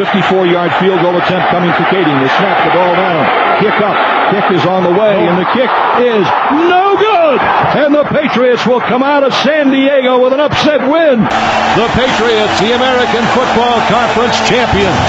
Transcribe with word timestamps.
54-yard 0.00 0.72
field 0.80 0.96
goal 1.04 1.12
attempt 1.12 1.52
coming 1.52 1.68
to 1.68 1.84
Kaeding. 1.92 2.16
They 2.24 2.32
snap 2.40 2.56
the 2.64 2.72
ball 2.72 2.96
down. 2.96 3.20
Kick 3.60 3.76
up. 3.84 3.96
Kick 4.32 4.56
is 4.56 4.64
on 4.64 4.82
the 4.84 4.94
way, 4.96 5.28
and 5.28 5.36
the 5.36 5.44
kick 5.52 5.68
is 6.00 6.24
no 6.72 6.96
good. 6.96 7.36
And 7.76 7.92
the 7.92 8.04
Patriots 8.08 8.64
will 8.64 8.80
come 8.80 9.02
out 9.02 9.24
of 9.24 9.34
San 9.44 9.70
Diego 9.70 10.22
with 10.24 10.32
an 10.32 10.40
upset 10.40 10.80
win. 10.80 11.20
The 11.20 11.88
Patriots, 11.92 12.56
the 12.64 12.72
American 12.72 13.24
Football 13.36 13.76
Conference 13.92 14.40
champions, 14.48 15.04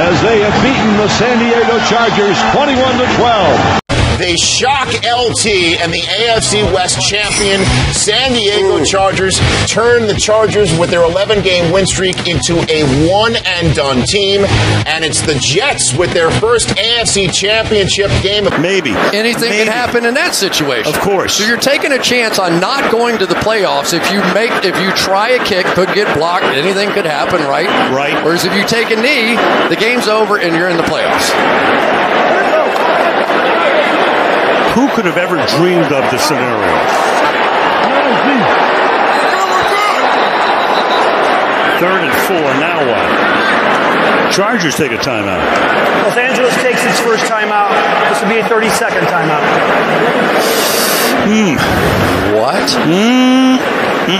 as 0.00 0.16
they 0.24 0.40
have 0.40 0.56
beaten 0.64 0.96
the 0.96 1.08
San 1.20 1.36
Diego 1.36 1.76
Chargers 1.84 2.40
21 2.56 2.96
to 2.96 3.06
12. 3.20 3.79
They 4.20 4.36
shock 4.36 4.88
LT 5.02 5.80
and 5.80 5.90
the 5.92 6.02
AFC 6.02 6.62
West 6.74 7.00
champion 7.08 7.64
San 7.94 8.32
Diego 8.32 8.84
Chargers 8.84 9.40
turn 9.66 10.06
the 10.06 10.14
Chargers 10.14 10.76
with 10.78 10.90
their 10.90 11.04
11 11.04 11.42
game 11.42 11.72
win 11.72 11.86
streak 11.86 12.28
into 12.28 12.58
a 12.68 12.84
one 13.08 13.34
and 13.34 13.74
done 13.74 14.02
team. 14.06 14.44
And 14.86 15.04
it's 15.06 15.22
the 15.22 15.34
Jets 15.40 15.94
with 15.96 16.12
their 16.12 16.30
first 16.30 16.68
AFC 16.68 17.32
championship 17.32 18.10
game. 18.22 18.44
Maybe. 18.60 18.90
Anything 19.16 19.50
Maybe. 19.50 19.64
can 19.64 19.72
happen 19.72 20.04
in 20.04 20.12
that 20.14 20.34
situation. 20.34 20.92
Of 20.92 21.00
course. 21.00 21.36
So 21.38 21.46
you're 21.46 21.56
taking 21.56 21.92
a 21.92 21.98
chance 21.98 22.38
on 22.38 22.60
not 22.60 22.92
going 22.92 23.16
to 23.18 23.26
the 23.26 23.36
playoffs. 23.36 23.94
If 23.94 24.12
you 24.12 24.20
make, 24.34 24.50
if 24.64 24.78
you 24.80 24.92
try 24.92 25.30
a 25.30 25.44
kick, 25.44 25.64
could 25.66 25.94
get 25.94 26.14
blocked. 26.14 26.44
Anything 26.44 26.90
could 26.90 27.06
happen, 27.06 27.40
right? 27.42 27.68
Right. 27.90 28.22
Whereas 28.22 28.44
if 28.44 28.52
you 28.52 28.66
take 28.66 28.90
a 28.90 28.96
knee, 28.96 29.36
the 29.68 29.76
game's 29.80 30.08
over 30.08 30.38
and 30.38 30.54
you're 30.54 30.68
in 30.68 30.76
the 30.76 30.82
playoffs. 30.82 32.09
Who 34.74 34.88
could 34.94 35.04
have 35.04 35.18
ever 35.18 35.36
dreamed 35.58 35.92
of 35.92 36.10
this 36.10 36.22
scenario? 36.22 36.70
Third 41.80 42.04
and 42.04 42.12
four. 42.28 42.54
Now 42.60 42.78
what? 42.86 44.32
Chargers 44.32 44.76
take 44.76 44.92
a 44.92 44.98
timeout. 44.98 45.42
Los 46.04 46.16
Angeles 46.16 46.54
takes 46.62 46.84
its 46.84 47.00
first 47.00 47.24
timeout. 47.24 47.70
This 48.10 48.22
will 48.22 48.28
be 48.28 48.38
a 48.38 48.48
30 48.48 48.68
second 48.70 49.04
timeout. 49.06 49.42
Hmm. 51.26 51.56
What? 52.36 52.70
Hmm. 52.70 53.56
Hmm, 54.10 54.16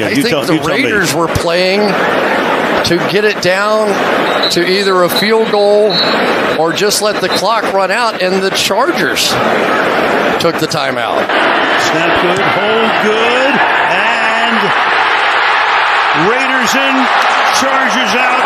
yeah, 0.00 0.06
I 0.06 0.10
you 0.10 0.16
think 0.22 0.28
tell, 0.28 0.44
the 0.44 0.54
you 0.54 0.60
tell 0.60 0.76
me. 0.76 0.84
Raiders 0.84 1.14
were 1.14 1.28
playing 1.28 1.80
to 2.84 2.96
get 3.10 3.24
it 3.24 3.42
down 3.42 3.88
to 4.52 4.66
either 4.66 5.02
a 5.02 5.08
field 5.08 5.50
goal 5.50 5.92
or 6.58 6.72
just 6.72 7.02
let 7.02 7.20
the 7.20 7.28
clock 7.28 7.72
run 7.72 7.90
out, 7.90 8.22
and 8.22 8.42
the 8.42 8.50
Chargers 8.50 9.28
took 10.40 10.58
the 10.60 10.68
timeout. 10.68 11.24
Snap 11.90 12.12
good, 12.22 12.40
hold 12.40 12.90
good, 13.04 13.52
and 13.90 14.58
Raiders 16.30 16.72
in, 16.74 16.94
Chargers 17.60 18.12
out, 18.14 18.42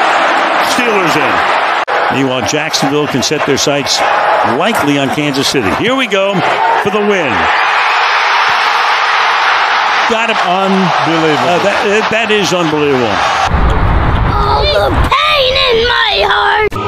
Steelers 0.74 1.16
in. 1.16 2.16
Meanwhile, 2.16 2.48
Jacksonville 2.48 3.06
can 3.06 3.22
set 3.22 3.46
their 3.46 3.58
sights 3.58 4.00
likely 4.58 4.98
on 4.98 5.08
Kansas 5.14 5.46
City. 5.46 5.70
Here 5.76 5.94
we 5.94 6.06
go 6.06 6.34
for 6.82 6.90
the 6.90 7.00
win. 7.00 7.32
Got 10.10 10.30
it. 10.30 10.36
Unbelievable. 10.42 11.46
Uh, 11.46 11.62
that, 11.62 11.78
uh, 11.86 12.10
that 12.10 12.30
is 12.34 12.52
unbelievable. 12.52 13.14
The 14.80 14.88
pain 14.88 15.54
in 15.68 15.86
my 15.86 16.24
heart. 16.24 16.79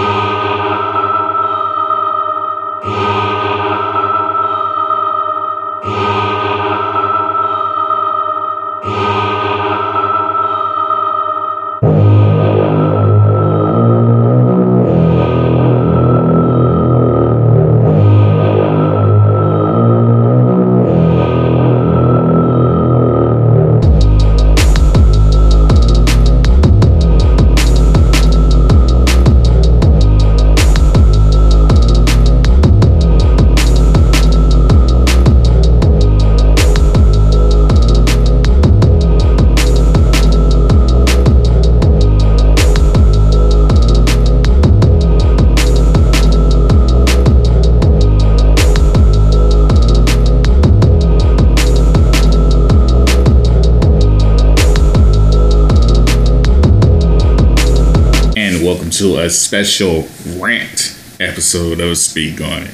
Special 59.53 60.09
rant 60.39 60.99
episode 61.21 61.79
of 61.79 61.99
Speak 61.99 62.41
On 62.41 62.63
It. 62.63 62.71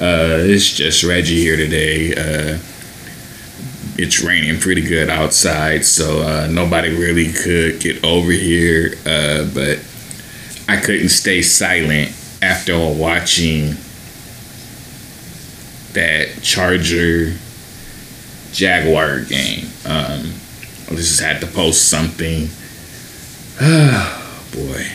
Uh, 0.00 0.38
it's 0.38 0.72
just 0.72 1.02
Reggie 1.02 1.40
here 1.40 1.56
today. 1.56 2.12
Uh, 2.14 2.58
it's 3.98 4.22
raining 4.22 4.60
pretty 4.60 4.82
good 4.82 5.10
outside, 5.10 5.84
so 5.84 6.22
uh, 6.22 6.46
nobody 6.48 6.96
really 6.96 7.32
could 7.32 7.80
get 7.80 8.04
over 8.04 8.30
here. 8.30 8.94
Uh, 9.04 9.48
but 9.52 9.84
I 10.68 10.76
couldn't 10.80 11.08
stay 11.08 11.42
silent 11.42 12.10
after 12.40 12.78
watching 12.78 13.74
that 15.94 16.40
Charger 16.40 17.34
Jaguar 18.52 19.22
game. 19.22 19.66
Um, 19.84 20.34
I 20.88 20.94
just 20.94 21.18
had 21.18 21.40
to 21.40 21.48
post 21.48 21.88
something. 21.88 22.48
Oh, 23.60 24.48
boy. 24.52 24.86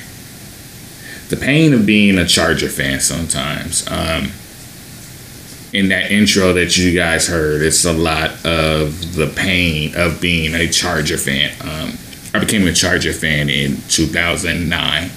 The 1.30 1.38
pain 1.38 1.74
of 1.74 1.86
being 1.86 2.18
a 2.18 2.26
Charger 2.26 2.70
fan 2.70 3.00
sometimes. 3.00 3.86
Um, 3.90 4.32
in 5.74 5.90
that 5.90 6.12
intro 6.12 6.54
that 6.54 6.78
you 6.78 6.94
guys 6.94 7.28
heard, 7.28 7.62
it's 7.62 7.84
a 7.84 7.92
lot 7.92 8.32
of 8.46 9.16
the 9.16 9.32
pain 9.36 9.94
of 9.96 10.22
being 10.22 10.56
a 10.56 10.68
Charger 10.68 11.18
fan. 11.18 11.52
Um, 11.62 11.98
I 12.34 12.40
became 12.40 12.66
a 12.68 12.74
Charger 12.74 13.14
fan 13.14 13.50
in 13.50 13.78
2009. 13.90 15.12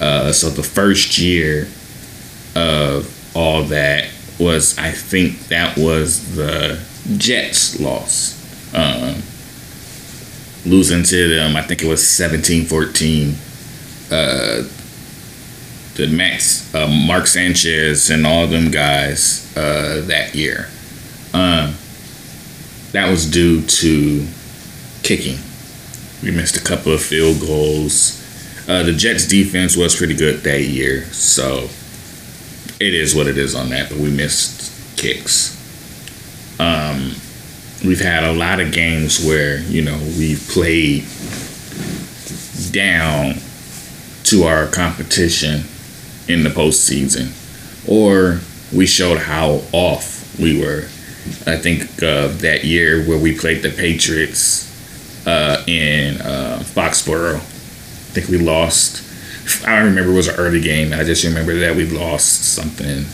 Uh, 0.00 0.32
so 0.32 0.48
the 0.48 0.62
first 0.62 1.18
year 1.18 1.68
of 2.56 3.36
all 3.36 3.62
that 3.64 4.08
was, 4.38 4.78
I 4.78 4.90
think 4.90 5.38
that 5.48 5.76
was 5.76 6.36
the 6.36 6.80
Jets 7.18 7.78
loss. 7.80 8.34
Um, 8.74 9.22
losing 10.64 11.02
to 11.02 11.28
them, 11.28 11.56
I 11.56 11.62
think 11.62 11.82
it 11.82 11.88
was 11.88 12.06
17 12.08 12.64
14 12.64 13.34
uh, 14.10 14.62
the 15.94 16.08
Max, 16.08 16.74
uh, 16.74 16.88
Mark 16.88 17.26
Sanchez, 17.26 18.10
and 18.10 18.26
all 18.26 18.46
them 18.46 18.70
guys 18.70 19.56
uh, 19.56 20.02
that 20.06 20.34
year. 20.34 20.68
Um, 21.32 21.74
that 22.92 23.10
was 23.10 23.30
due 23.30 23.62
to 23.62 24.26
kicking. 25.02 25.38
We 26.22 26.30
missed 26.30 26.56
a 26.56 26.62
couple 26.62 26.92
of 26.92 27.02
field 27.02 27.40
goals. 27.40 28.20
Uh, 28.68 28.82
the 28.82 28.92
Jets' 28.92 29.26
defense 29.26 29.76
was 29.76 29.94
pretty 29.94 30.14
good 30.14 30.40
that 30.40 30.62
year, 30.62 31.04
so 31.06 31.68
it 32.80 32.94
is 32.94 33.14
what 33.14 33.26
it 33.26 33.38
is 33.38 33.54
on 33.54 33.70
that. 33.70 33.88
But 33.90 33.98
we 33.98 34.10
missed 34.10 34.72
kicks. 34.96 35.52
Um, 36.58 37.14
we've 37.84 38.00
had 38.00 38.24
a 38.24 38.32
lot 38.32 38.60
of 38.60 38.72
games 38.72 39.24
where 39.24 39.60
you 39.60 39.82
know 39.82 39.98
we've 40.18 40.44
played 40.50 41.04
down 42.72 43.34
to 44.24 44.44
our 44.44 44.66
competition 44.66 45.64
in 46.28 46.42
the 46.42 46.50
postseason, 46.50 47.32
or 47.88 48.40
we 48.76 48.86
showed 48.86 49.18
how 49.18 49.62
off 49.72 50.38
we 50.38 50.60
were. 50.60 50.88
I 51.46 51.56
think 51.56 52.02
uh, 52.02 52.28
that 52.38 52.64
year 52.64 53.04
where 53.04 53.18
we 53.18 53.36
played 53.36 53.62
the 53.62 53.70
Patriots 53.70 55.26
uh, 55.26 55.62
in 55.66 56.20
uh, 56.20 56.60
Foxborough, 56.62 57.36
I 57.36 58.12
think 58.12 58.28
we 58.28 58.38
lost. 58.38 59.02
I 59.66 59.76
don't 59.76 59.86
remember 59.86 60.12
it 60.12 60.16
was 60.16 60.28
an 60.28 60.36
early 60.36 60.60
game. 60.60 60.92
I 60.92 61.04
just 61.04 61.24
remember 61.24 61.54
that 61.60 61.76
we 61.76 61.88
lost 61.88 62.54
something 62.54 63.04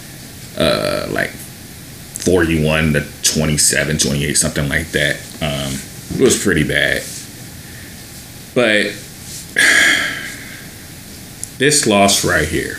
uh, 0.58 1.08
like 1.10 1.30
41 1.30 2.92
to 2.92 3.06
27, 3.22 3.98
28, 3.98 4.34
something 4.34 4.68
like 4.68 4.88
that. 4.88 5.16
Um, 5.40 5.74
it 6.14 6.22
was 6.22 6.42
pretty 6.42 6.66
bad. 6.66 7.02
But 8.54 8.94
this 11.58 11.86
loss 11.86 12.24
right 12.24 12.46
here, 12.46 12.76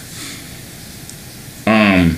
um, 1.65 2.17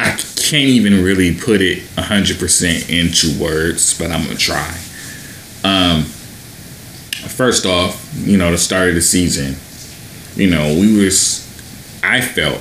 I 0.00 0.16
can't 0.54 0.68
even 0.68 1.02
really 1.02 1.34
put 1.34 1.60
it 1.60 1.78
100% 1.96 2.88
into 2.88 3.42
words, 3.42 3.98
but 3.98 4.12
I'm 4.12 4.22
going 4.24 4.36
to 4.36 4.40
try. 4.40 4.68
Um, 5.64 6.04
first 7.26 7.66
off, 7.66 8.08
you 8.18 8.36
know, 8.36 8.52
the 8.52 8.58
start 8.58 8.90
of 8.90 8.94
the 8.94 9.02
season, 9.02 9.56
you 10.40 10.48
know, 10.48 10.78
we 10.78 10.96
was, 10.96 11.44
I 12.04 12.20
felt, 12.20 12.60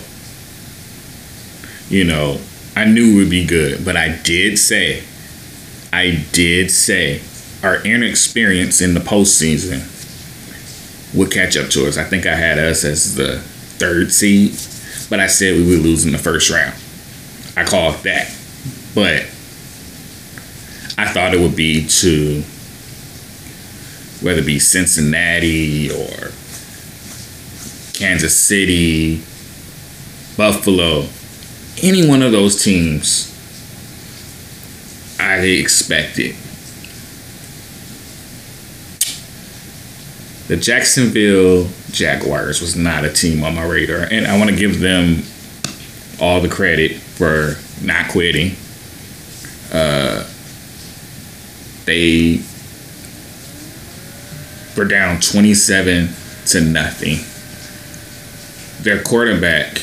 you 1.87 2.03
know, 2.03 2.39
I 2.75 2.85
knew 2.85 3.13
it 3.13 3.15
would 3.17 3.29
be 3.29 3.45
good, 3.45 3.85
but 3.85 3.95
I 3.95 4.17
did 4.23 4.57
say, 4.57 5.03
I 5.91 6.25
did 6.31 6.71
say, 6.71 7.21
our 7.61 7.79
inexperience 7.85 8.81
in 8.81 8.95
the 8.95 9.01
postseason 9.01 9.85
would 11.15 11.29
catch 11.29 11.55
up 11.55 11.69
to 11.69 11.87
us. 11.87 11.99
I 11.99 12.05
think 12.05 12.25
I 12.25 12.33
had 12.33 12.57
us 12.57 12.83
as 12.85 13.13
the 13.13 13.37
third 13.37 14.11
seed, 14.11 14.53
but 15.11 15.19
I 15.19 15.27
said 15.27 15.57
we 15.57 15.67
would 15.67 15.81
lose 15.81 16.07
in 16.07 16.11
the 16.11 16.17
first 16.17 16.49
round. 16.49 16.73
I 17.55 17.63
called 17.63 17.95
that, 18.03 18.27
but 18.95 19.23
I 20.97 21.07
thought 21.07 21.33
it 21.33 21.39
would 21.39 21.55
be 21.55 21.87
to 21.87 22.43
whether 24.21 24.39
it 24.39 24.45
be 24.45 24.57
Cincinnati 24.57 25.91
or 25.91 26.31
Kansas 27.93 28.35
City, 28.35 29.21
Buffalo, 30.37 31.07
any 31.81 32.07
one 32.07 32.21
of 32.21 32.31
those 32.31 32.63
teams, 32.63 33.29
I 35.19 35.37
expected. 35.39 36.35
The 40.47 40.57
Jacksonville 40.57 41.69
Jaguars 41.91 42.61
was 42.61 42.75
not 42.75 43.05
a 43.05 43.11
team 43.11 43.43
on 43.43 43.55
my 43.55 43.65
radar, 43.65 44.07
and 44.09 44.25
I 44.25 44.37
want 44.37 44.49
to 44.49 44.55
give 44.55 44.79
them 44.79 45.23
all 46.19 46.41
the 46.41 46.49
credit 46.49 46.99
for 47.15 47.55
not 47.85 48.09
quitting. 48.09 48.55
Uh, 49.71 50.27
they 51.85 52.41
were 54.77 54.85
down 54.85 55.19
27 55.19 56.09
to 56.47 56.61
nothing. 56.61 57.19
Their 58.83 59.01
quarterback 59.03 59.81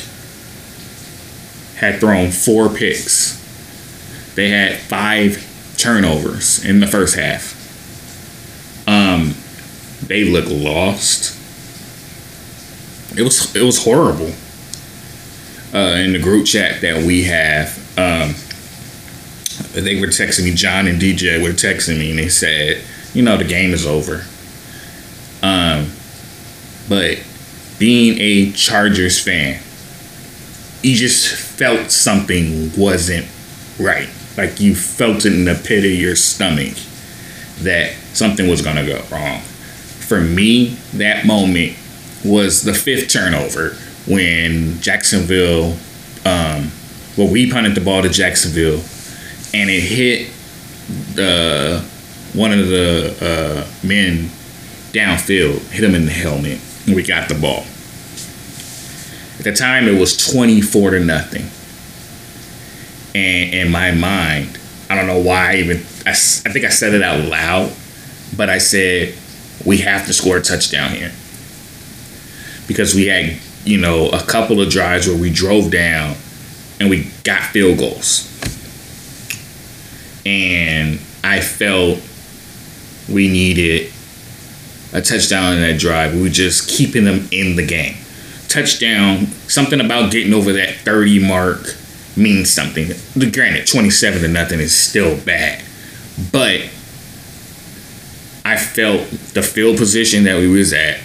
had 1.75 1.99
thrown 1.99 2.31
four 2.31 2.69
picks. 2.69 3.39
They 4.35 4.49
had 4.49 4.77
five 4.79 5.47
turnovers 5.77 6.63
in 6.63 6.79
the 6.79 6.87
first 6.87 7.15
half. 7.15 7.57
Um, 8.87 9.33
they 10.07 10.25
looked 10.25 10.49
lost. 10.49 11.37
It 13.17 13.23
was 13.23 13.55
it 13.55 13.63
was 13.63 13.83
horrible. 13.83 14.31
Uh, 15.73 15.95
in 15.97 16.11
the 16.11 16.19
group 16.19 16.45
chat 16.45 16.81
that 16.81 17.05
we 17.05 17.23
have, 17.23 17.77
um, 17.97 18.35
they 19.73 19.99
were 20.01 20.07
texting 20.07 20.43
me. 20.43 20.53
John 20.53 20.87
and 20.87 20.99
DJ 20.99 21.41
were 21.41 21.49
texting 21.49 21.97
me, 21.97 22.09
and 22.09 22.19
they 22.19 22.27
said, 22.27 22.81
"You 23.13 23.21
know, 23.21 23.37
the 23.37 23.45
game 23.45 23.73
is 23.73 23.85
over." 23.85 24.25
Um, 25.41 25.91
but 26.89 27.19
being 27.79 28.19
a 28.19 28.51
Chargers 28.51 29.19
fan, 29.19 29.59
you 30.83 30.95
just 30.95 31.33
felt 31.33 31.91
something 31.91 32.71
wasn't 32.75 33.27
right. 33.79 34.09
Like 34.37 34.59
you 34.59 34.75
felt 34.75 35.25
it 35.25 35.33
in 35.33 35.45
the 35.45 35.55
pit 35.55 35.85
of 35.85 35.91
your 35.91 36.15
stomach 36.15 36.77
that 37.61 37.93
something 38.13 38.47
was 38.49 38.61
gonna 38.61 38.85
go 38.85 39.03
wrong. 39.11 39.39
For 39.39 40.19
me, 40.19 40.77
that 40.93 41.25
moment 41.25 41.77
was 42.23 42.63
the 42.63 42.73
fifth 42.73 43.09
turnover 43.09 43.77
when 44.07 44.79
Jacksonville, 44.81 45.77
um, 46.25 46.71
well, 47.17 47.27
we 47.31 47.51
punted 47.51 47.75
the 47.75 47.81
ball 47.81 48.01
to 48.01 48.09
Jacksonville, 48.09 48.81
and 49.53 49.69
it 49.69 49.81
hit 49.81 50.31
the 51.15 51.83
one 52.33 52.51
of 52.51 52.67
the 52.67 53.15
uh, 53.21 53.87
men 53.87 54.29
downfield, 54.91 55.59
hit 55.71 55.83
him 55.83 55.95
in 55.95 56.05
the 56.05 56.11
helmet, 56.11 56.59
and 56.85 56.95
we 56.95 57.03
got 57.03 57.29
the 57.29 57.35
ball. 57.35 57.65
At 59.39 59.45
the 59.45 59.53
time, 59.53 59.87
it 59.87 59.99
was 59.99 60.31
twenty-four 60.31 60.91
to 60.91 60.99
nothing, 60.99 61.45
and 63.15 63.53
in 63.53 63.71
my 63.71 63.91
mind, 63.91 64.57
I 64.89 64.95
don't 64.95 65.07
know 65.07 65.19
why 65.19 65.51
I 65.51 65.55
even 65.57 65.77
I, 66.05 66.11
I 66.11 66.13
think 66.13 66.65
I 66.65 66.69
said 66.69 66.93
it 66.93 67.01
out 67.01 67.23
loud, 67.25 67.73
but 68.35 68.49
I 68.49 68.57
said 68.57 69.15
we 69.65 69.77
have 69.77 70.05
to 70.07 70.13
score 70.13 70.37
a 70.37 70.41
touchdown 70.41 70.91
here 70.91 71.11
because 72.67 72.95
we 72.95 73.07
had 73.07 73.37
you 73.65 73.77
know 73.77 74.09
a 74.09 74.21
couple 74.23 74.61
of 74.61 74.69
drives 74.69 75.07
where 75.07 75.17
we 75.17 75.29
drove 75.29 75.71
down 75.71 76.15
and 76.79 76.89
we 76.89 77.11
got 77.23 77.43
field 77.43 77.77
goals, 77.79 78.27
and 80.25 80.99
I 81.23 81.39
felt 81.41 81.99
we 83.09 83.27
needed 83.27 83.91
a 84.93 85.01
touchdown 85.01 85.53
in 85.55 85.61
that 85.61 85.79
drive. 85.79 86.13
We 86.13 86.21
were 86.21 86.29
just 86.29 86.69
keeping 86.69 87.05
them 87.05 87.27
in 87.31 87.55
the 87.55 87.65
game. 87.65 87.95
Touchdown, 88.47 89.27
something 89.47 89.79
about 89.79 90.11
getting 90.11 90.33
over 90.33 90.51
that 90.53 90.75
30 90.75 91.25
mark 91.25 91.75
means 92.17 92.51
something. 92.51 92.91
Granted, 93.31 93.67
27 93.67 94.21
to 94.21 94.27
nothing 94.27 94.59
is 94.59 94.75
still 94.75 95.17
bad. 95.23 95.63
But 96.31 96.61
I 98.43 98.57
felt 98.57 99.09
the 99.33 99.41
field 99.41 99.77
position 99.77 100.25
that 100.25 100.37
we 100.37 100.47
was 100.47 100.73
at, 100.73 100.99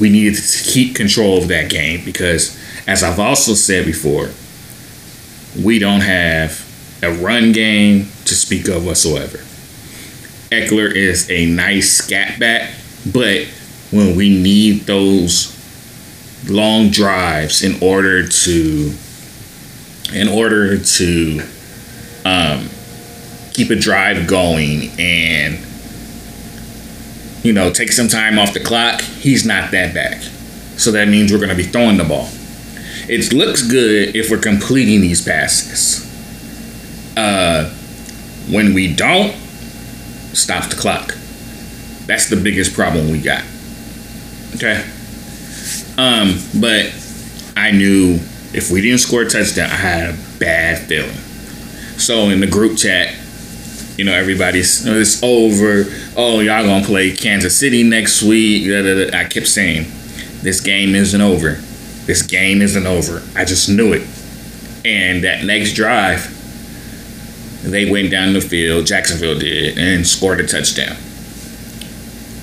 we 0.00 0.10
needed 0.10 0.36
to 0.36 0.64
keep 0.64 0.94
control 0.94 1.38
of 1.38 1.48
that 1.48 1.70
game 1.70 2.04
because 2.04 2.58
as 2.86 3.02
I've 3.02 3.18
also 3.18 3.54
said 3.54 3.84
before, 3.84 4.30
we 5.62 5.78
don't 5.78 6.02
have 6.02 6.62
a 7.02 7.12
run 7.12 7.52
game 7.52 8.04
to 8.24 8.34
speak 8.34 8.68
of 8.68 8.84
whatsoever. 8.84 9.38
Ekeler 10.50 10.94
is 10.94 11.30
a 11.30 11.46
nice 11.46 11.92
scat 11.92 12.38
back, 12.38 12.70
but 13.12 13.46
when 13.90 14.16
we 14.16 14.28
need 14.28 14.82
those 14.82 15.52
long 16.48 16.90
drives 16.90 17.62
in 17.62 17.82
order 17.82 18.26
to 18.26 18.92
in 20.12 20.28
order 20.28 20.78
to 20.78 21.40
um, 22.24 22.68
keep 23.52 23.70
a 23.70 23.74
drive 23.74 24.26
going 24.28 24.90
and 24.98 25.58
you 27.46 27.52
know 27.52 27.70
take 27.70 27.92
some 27.92 28.08
time 28.08 28.38
off 28.40 28.52
the 28.52 28.60
clock, 28.60 29.00
he's 29.00 29.46
not 29.46 29.70
that 29.70 29.94
back. 29.94 30.20
So 30.76 30.90
that 30.92 31.08
means 31.08 31.32
we're 31.32 31.38
going 31.38 31.50
to 31.50 31.54
be 31.54 31.62
throwing 31.62 31.96
the 31.96 32.04
ball. 32.04 32.28
It 33.08 33.32
looks 33.32 33.62
good 33.62 34.16
if 34.16 34.30
we're 34.30 34.38
completing 34.38 35.00
these 35.00 35.24
passes. 35.24 36.04
Uh, 37.16 37.70
when 38.50 38.74
we 38.74 38.92
don't, 38.92 39.32
stop 40.34 40.68
the 40.68 40.76
clock. 40.76 41.14
That's 42.06 42.28
the 42.28 42.36
biggest 42.36 42.74
problem 42.74 43.10
we 43.10 43.20
got. 43.20 43.44
Okay. 44.56 44.84
Um, 45.96 46.38
but 46.60 46.92
I 47.56 47.70
knew 47.70 48.18
if 48.52 48.70
we 48.70 48.80
didn't 48.80 48.98
score 48.98 49.22
a 49.22 49.28
touchdown, 49.28 49.70
I 49.70 49.74
had 49.74 50.10
a 50.10 50.18
bad 50.38 50.86
feeling. 50.88 51.16
So 51.98 52.28
in 52.28 52.40
the 52.40 52.46
group 52.46 52.76
chat, 52.76 53.14
you 53.96 54.04
know, 54.04 54.12
everybody's 54.12 54.84
it's 54.86 55.22
over. 55.22 55.84
Oh, 56.16 56.40
y'all 56.40 56.64
gonna 56.64 56.84
play 56.84 57.12
Kansas 57.12 57.58
City 57.58 57.82
next 57.82 58.22
week. 58.22 58.70
I 59.14 59.24
kept 59.24 59.46
saying, 59.46 59.86
this 60.42 60.60
game 60.60 60.94
isn't 60.94 61.20
over. 61.20 61.54
This 62.04 62.22
game 62.22 62.62
isn't 62.62 62.86
over. 62.86 63.22
I 63.34 63.44
just 63.44 63.68
knew 63.68 63.92
it. 63.92 64.06
And 64.84 65.24
that 65.24 65.44
next 65.44 65.72
drive, 65.72 66.32
they 67.64 67.90
went 67.90 68.10
down 68.10 68.32
the 68.32 68.40
field, 68.40 68.86
Jacksonville 68.86 69.38
did, 69.38 69.76
and 69.78 70.06
scored 70.06 70.38
a 70.40 70.46
touchdown, 70.46 70.96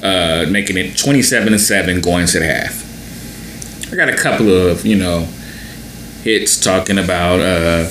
uh, 0.03 0.45
making 0.50 0.75
it 0.77 0.98
27 0.98 1.53
to 1.53 1.60
7 1.60 2.01
going 2.01 2.27
to 2.27 2.39
the 2.39 2.45
half. 2.45 3.93
I 3.93 3.95
got 3.95 4.10
a 4.10 4.17
couple 4.17 4.50
of, 4.50 4.86
you 4.86 4.98
know, 4.98 5.27
hits 6.24 6.60
talking 6.60 6.98
about, 6.98 7.39
uh, 7.39 7.89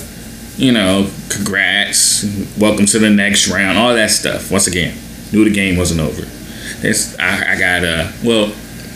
you 0.57 0.71
know, 0.71 1.09
congrats, 1.29 2.23
welcome 2.57 2.85
to 2.85 2.99
the 2.99 3.09
next 3.09 3.49
round, 3.49 3.77
all 3.77 3.95
that 3.95 4.11
stuff. 4.11 4.51
Once 4.51 4.67
again, 4.67 4.95
knew 5.31 5.43
the 5.43 5.49
game 5.49 5.77
wasn't 5.77 5.99
over. 5.99 6.23
It's, 6.87 7.17
I, 7.17 7.53
I 7.53 7.59
got, 7.59 7.83
uh, 7.83 8.11
well, 8.23 8.53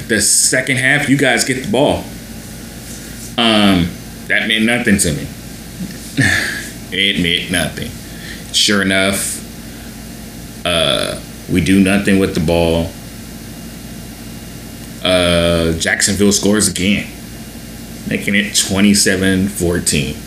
the 0.07 0.21
second 0.21 0.77
half, 0.77 1.09
you 1.09 1.17
guys 1.17 1.43
get 1.43 1.63
the 1.63 1.71
ball. 1.71 2.03
Um, 3.39 3.89
that 4.27 4.47
meant 4.47 4.65
nothing 4.65 4.97
to 4.99 5.11
me. 5.13 5.27
it 6.91 7.21
meant 7.21 7.51
nothing. 7.51 7.89
Sure 8.53 8.81
enough, 8.81 9.43
uh, 10.65 11.19
we 11.51 11.61
do 11.63 11.83
nothing 11.83 12.19
with 12.19 12.35
the 12.35 12.39
ball. 12.39 12.91
Uh, 15.03 15.77
Jacksonville 15.79 16.31
scores 16.31 16.67
again, 16.67 17.07
making 18.07 18.35
it 18.35 18.55
27 18.55 19.47
14. 19.47 20.26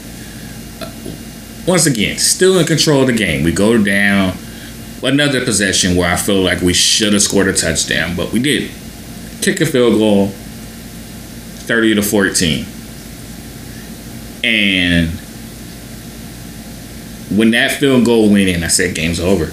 Once 1.71 1.87
again, 1.87 2.19
still 2.19 2.59
in 2.59 2.67
control 2.67 3.03
of 3.03 3.07
the 3.07 3.13
game. 3.13 3.45
We 3.45 3.53
go 3.53 3.81
down 3.81 4.37
another 5.05 5.45
possession 5.45 5.95
where 5.95 6.13
I 6.13 6.17
feel 6.17 6.43
like 6.43 6.63
we 6.63 6.75
should 6.75 7.13
have 7.13 7.23
scored 7.23 7.47
a 7.47 7.53
touchdown, 7.53 8.17
but 8.17 8.33
we 8.33 8.43
did. 8.43 8.73
Kick 9.41 9.61
a 9.61 9.67
field 9.67 9.97
goal, 9.97 10.31
30 11.69 11.95
to 11.95 12.03
14. 12.03 12.67
And 14.43 15.11
when 17.39 17.53
that 17.53 17.71
field 17.79 18.05
goal 18.05 18.33
went 18.33 18.49
in, 18.49 18.65
I 18.65 18.67
said, 18.67 18.97
game's 18.97 19.21
over. 19.21 19.53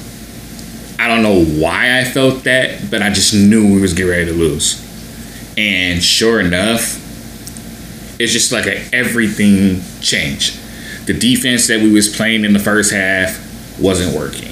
I 0.97 1.07
don't 1.07 1.21
know 1.21 1.45
why 1.45 1.99
I 1.99 2.03
felt 2.03 2.45
that, 2.45 2.89
but 2.89 3.03
I 3.03 3.11
just 3.11 3.35
knew 3.35 3.75
we 3.75 3.79
was 3.79 3.93
getting 3.93 4.09
ready 4.09 4.25
to 4.25 4.33
lose. 4.33 4.83
And 5.55 6.03
sure 6.03 6.39
enough, 6.39 6.97
it's 8.19 8.33
just 8.33 8.51
like 8.51 8.65
a, 8.65 8.83
everything 8.91 9.83
changed. 10.01 10.61
The 11.07 11.13
defense 11.13 11.67
that 11.67 11.81
we 11.81 11.89
was 11.89 12.13
playing 12.13 12.43
in 12.43 12.51
the 12.51 12.59
first 12.59 12.91
half 12.91 13.39
wasn't 13.79 14.13
working. 14.13 14.51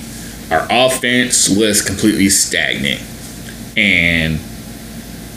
Our 0.50 0.66
offense 0.70 1.50
was 1.50 1.82
completely 1.82 2.30
stagnant. 2.30 3.02
And 3.76 4.40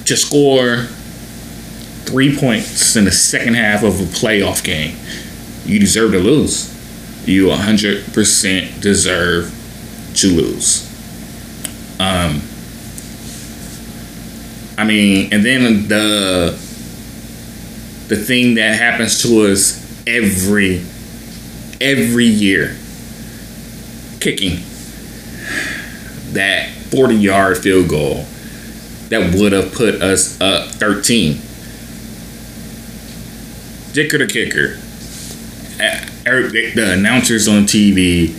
to 0.07 0.17
score 0.17 0.85
three 2.05 2.37
points 2.37 2.95
in 2.95 3.05
the 3.05 3.11
second 3.11 3.55
half 3.55 3.83
of 3.83 4.01
a 4.01 4.05
playoff 4.05 4.63
game, 4.63 4.97
you 5.67 5.81
deserve 5.81 6.13
to 6.13 6.21
lose. 6.21 6.73
You 7.27 7.49
100% 7.49 8.81
deserve 8.81 9.53
to 10.15 10.27
lose. 10.29 10.87
Um, 11.99 12.43
I 14.79 14.85
mean, 14.85 15.33
and 15.33 15.45
then 15.45 15.89
the 15.89 16.57
the 18.07 18.17
thing 18.17 18.55
that 18.55 18.79
happens 18.79 19.21
to 19.23 19.49
us 19.49 19.85
every 20.07 20.83
every 21.81 22.27
year, 22.27 22.77
kicking 24.21 24.61
that 26.33 26.71
40 26.91 27.15
yard 27.15 27.59
field 27.59 27.89
goal 27.89 28.27
that 29.09 29.35
would 29.35 29.53
have 29.53 29.73
put 29.73 30.03
us 30.03 30.41
up 30.41 30.69
13. 30.71 31.41
Dicker 33.93 34.19
the 34.19 34.27
kicker. 34.27 34.79
The 36.25 36.93
announcers 36.93 37.49
on 37.49 37.63
TV, 37.63 38.35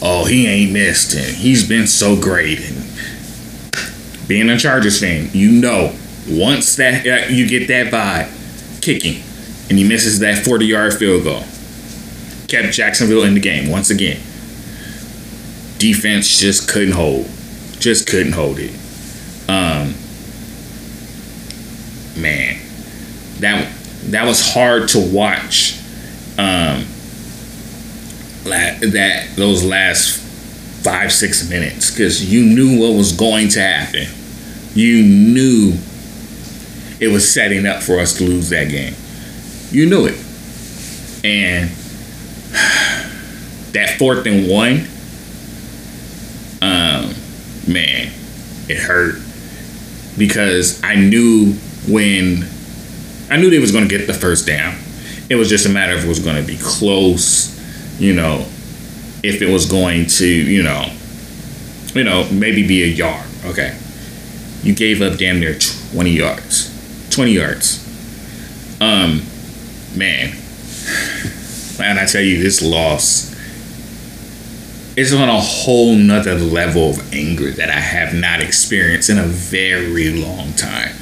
oh, 0.00 0.26
he 0.26 0.46
ain't 0.46 0.72
missed 0.72 1.14
and 1.14 1.36
he's 1.36 1.68
been 1.68 1.86
so 1.86 2.20
great. 2.20 2.60
And 2.60 4.28
being 4.28 4.48
a 4.48 4.58
Chargers 4.58 5.00
fan, 5.00 5.30
you 5.32 5.50
know, 5.50 5.96
once 6.28 6.76
that 6.76 7.06
uh, 7.06 7.26
you 7.32 7.48
get 7.48 7.68
that 7.68 7.92
vibe, 7.92 8.82
kicking, 8.82 9.22
and 9.68 9.78
he 9.78 9.86
misses 9.86 10.20
that 10.20 10.44
40 10.44 10.66
yard 10.66 10.94
field 10.94 11.24
goal, 11.24 11.44
kept 12.48 12.72
Jacksonville 12.72 13.24
in 13.24 13.34
the 13.34 13.40
game 13.40 13.70
once 13.70 13.90
again. 13.90 14.20
Defense 15.78 16.38
just 16.38 16.68
couldn't 16.68 16.94
hold, 16.94 17.26
just 17.78 18.06
couldn't 18.06 18.32
hold 18.32 18.58
it. 18.58 18.70
Um, 19.48 19.94
man, 22.20 22.58
that 23.40 23.72
that 24.10 24.24
was 24.26 24.52
hard 24.52 24.88
to 24.90 24.98
watch. 24.98 25.78
Um, 26.38 26.86
that 28.44 29.32
those 29.36 29.64
last 29.64 30.20
five 30.82 31.12
six 31.12 31.48
minutes 31.48 31.90
because 31.90 32.32
you 32.32 32.44
knew 32.44 32.80
what 32.80 32.96
was 32.96 33.12
going 33.12 33.48
to 33.48 33.60
happen. 33.60 34.06
You 34.74 35.02
knew 35.02 35.74
it 37.00 37.08
was 37.08 37.30
setting 37.30 37.66
up 37.66 37.82
for 37.82 37.98
us 37.98 38.16
to 38.18 38.24
lose 38.24 38.50
that 38.50 38.68
game. 38.68 38.94
You 39.70 39.88
knew 39.88 40.06
it, 40.06 40.18
and 41.24 41.70
that 43.72 43.96
fourth 43.98 44.26
and 44.26 44.48
one, 44.48 44.86
um, 46.62 47.14
man, 47.68 48.10
it 48.68 48.78
hurt 48.78 49.20
because 50.16 50.82
I 50.82 50.94
knew 50.94 51.52
when 51.88 52.44
I 53.30 53.36
knew 53.36 53.50
they 53.50 53.58
was 53.58 53.72
to 53.88 53.98
get 53.98 54.06
the 54.06 54.14
first 54.14 54.46
down. 54.46 54.76
It 55.28 55.34
was 55.34 55.48
just 55.48 55.66
a 55.66 55.68
matter 55.68 55.94
of 55.94 56.04
it 56.04 56.08
was 56.08 56.20
to 56.36 56.46
be 56.46 56.56
close, 56.56 57.52
you 58.00 58.14
know, 58.14 58.46
if 59.22 59.42
it 59.42 59.50
was 59.50 59.66
going 59.66 60.06
to, 60.06 60.26
you 60.26 60.62
know, 60.62 60.86
you 61.94 62.04
know, 62.04 62.28
maybe 62.30 62.66
be 62.66 62.84
a 62.84 62.86
yard. 62.86 63.26
Okay. 63.44 63.76
You 64.62 64.74
gave 64.74 65.02
up 65.02 65.18
damn 65.18 65.40
near 65.40 65.58
20 65.92 66.10
yards. 66.10 66.72
20 67.10 67.32
yards. 67.32 67.82
Um, 68.80 69.22
man. 69.96 70.36
Man, 71.78 71.98
I 71.98 72.06
tell 72.06 72.22
you, 72.22 72.42
this 72.42 72.62
loss 72.62 73.34
is 74.96 75.12
on 75.12 75.28
a 75.28 75.40
whole 75.40 75.94
nother 75.94 76.34
level 76.34 76.90
of 76.90 77.12
anger 77.12 77.50
that 77.50 77.68
I 77.68 77.78
have 77.78 78.14
not 78.14 78.40
experienced 78.40 79.10
in 79.10 79.18
a 79.18 79.26
very 79.26 80.14
long 80.14 80.52
time. 80.54 80.92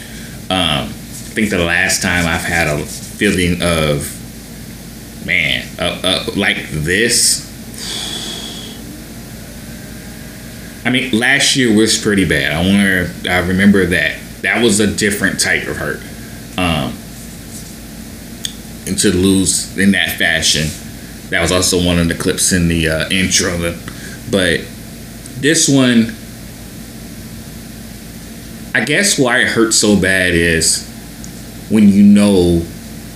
Um, 0.51 0.89
I 0.89 1.37
think 1.37 1.51
the 1.51 1.59
last 1.59 2.03
time 2.03 2.27
I've 2.27 2.43
had 2.45 2.67
a 2.67 2.85
feeling 2.85 3.63
of, 3.63 5.25
man, 5.25 5.67
uh, 5.79 6.01
uh, 6.03 6.25
like 6.37 6.69
this. 6.71 7.51
I 10.85 10.91
mean, 10.91 11.19
last 11.19 11.57
year 11.57 11.75
was 11.75 11.97
pretty 11.97 12.29
bad. 12.29 12.53
I 12.53 12.61
wonder. 12.61 13.11
I 13.31 13.39
remember 13.47 13.87
that. 13.87 14.19
That 14.43 14.63
was 14.63 14.81
a 14.81 14.87
different 14.87 15.41
type 15.41 15.67
of 15.67 15.77
hurt. 15.77 16.03
Um, 16.59 16.95
and 18.87 18.99
to 18.99 19.11
lose 19.11 19.77
in 19.79 19.93
that 19.93 20.19
fashion, 20.19 20.69
that 21.31 21.41
was 21.41 21.53
also 21.53 21.85
one 21.85 21.99
of 21.99 22.09
the 22.09 22.15
clips 22.15 22.53
in 22.53 22.69
the 22.69 22.89
uh, 22.89 23.09
intro. 23.11 23.59
But 24.31 24.61
this 25.41 25.69
one, 25.69 26.15
I 28.75 28.85
guess 28.85 29.19
why 29.19 29.41
it 29.41 29.49
hurts 29.49 29.77
so 29.77 30.01
bad 30.01 30.35
is 30.35 30.89
when 31.71 31.89
you 31.89 32.03
know 32.03 32.65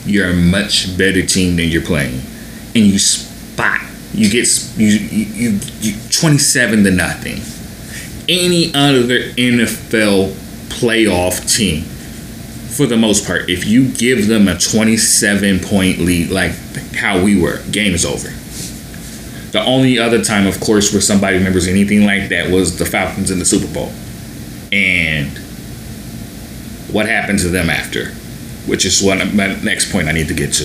you're 0.04 0.30
a 0.30 0.34
much 0.34 0.96
better 0.96 1.25
team 1.25 1.56
than 1.56 1.68
you're 1.68 1.82
playing, 1.82 2.20
and 2.75 2.84
you 2.87 2.98
spot 2.98 3.80
you 4.12 4.30
get 4.30 4.48
you 4.76 4.88
you, 4.88 5.60
you 5.80 5.96
27 6.10 6.84
to 6.84 6.90
nothing. 6.90 7.40
Any 8.28 8.75
other 8.75 9.20
NFL 9.20 10.32
playoff 10.68 11.56
team, 11.56 11.84
for 12.68 12.87
the 12.87 12.96
most 12.96 13.26
part, 13.26 13.48
if 13.48 13.64
you 13.66 13.90
give 13.92 14.28
them 14.28 14.48
a 14.48 14.56
27 14.56 15.60
point 15.60 15.98
lead 15.98 16.30
like 16.30 16.52
how 16.94 17.22
we 17.22 17.40
were, 17.40 17.62
game 17.70 17.92
is 17.92 18.04
over. 18.04 18.28
The 19.50 19.64
only 19.64 19.98
other 19.98 20.22
time, 20.22 20.46
of 20.46 20.60
course, 20.60 20.92
where 20.92 21.00
somebody 21.00 21.38
remembers 21.38 21.66
anything 21.66 22.04
like 22.04 22.28
that 22.28 22.50
was 22.50 22.78
the 22.78 22.84
Falcons 22.84 23.30
in 23.30 23.38
the 23.38 23.46
Super 23.46 23.72
Bowl. 23.72 23.90
And 24.70 25.38
what 26.92 27.06
happened 27.06 27.38
to 27.40 27.48
them 27.48 27.70
after? 27.70 28.10
Which 28.66 28.84
is 28.84 29.02
what 29.02 29.18
my 29.34 29.54
next 29.62 29.90
point 29.90 30.08
I 30.08 30.12
need 30.12 30.28
to 30.28 30.34
get 30.34 30.52
to. 30.54 30.64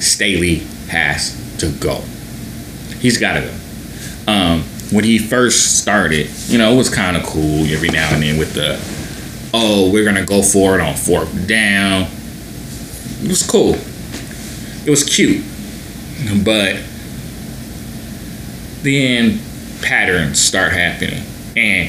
Staley 0.00 0.56
has 0.88 1.36
to 1.58 1.70
go. 1.78 2.02
He's 2.98 3.18
got 3.18 3.34
to 3.34 3.40
go. 3.42 4.32
Um, 4.32 4.62
when 4.90 5.04
he 5.04 5.18
first 5.18 5.80
started, 5.80 6.28
you 6.48 6.58
know, 6.58 6.72
it 6.72 6.76
was 6.76 6.92
kind 6.92 7.16
of 7.16 7.22
cool 7.22 7.64
every 7.66 7.88
now 7.88 8.12
and 8.12 8.22
then 8.22 8.38
with 8.38 8.54
the, 8.54 8.74
oh, 9.52 9.90
we're 9.90 10.04
to 10.14 10.24
go 10.24 10.42
for 10.42 10.78
it 10.78 10.80
on 10.80 10.94
fourth 10.94 11.46
down. 11.46 12.02
It 13.22 13.28
was 13.28 13.46
cool. 13.48 13.76
It 14.86 14.90
was 14.90 15.04
cute. 15.04 15.44
But 16.44 16.76
then 18.82 19.40
patterns 19.82 20.40
start 20.40 20.72
happening. 20.72 21.24
And 21.56 21.88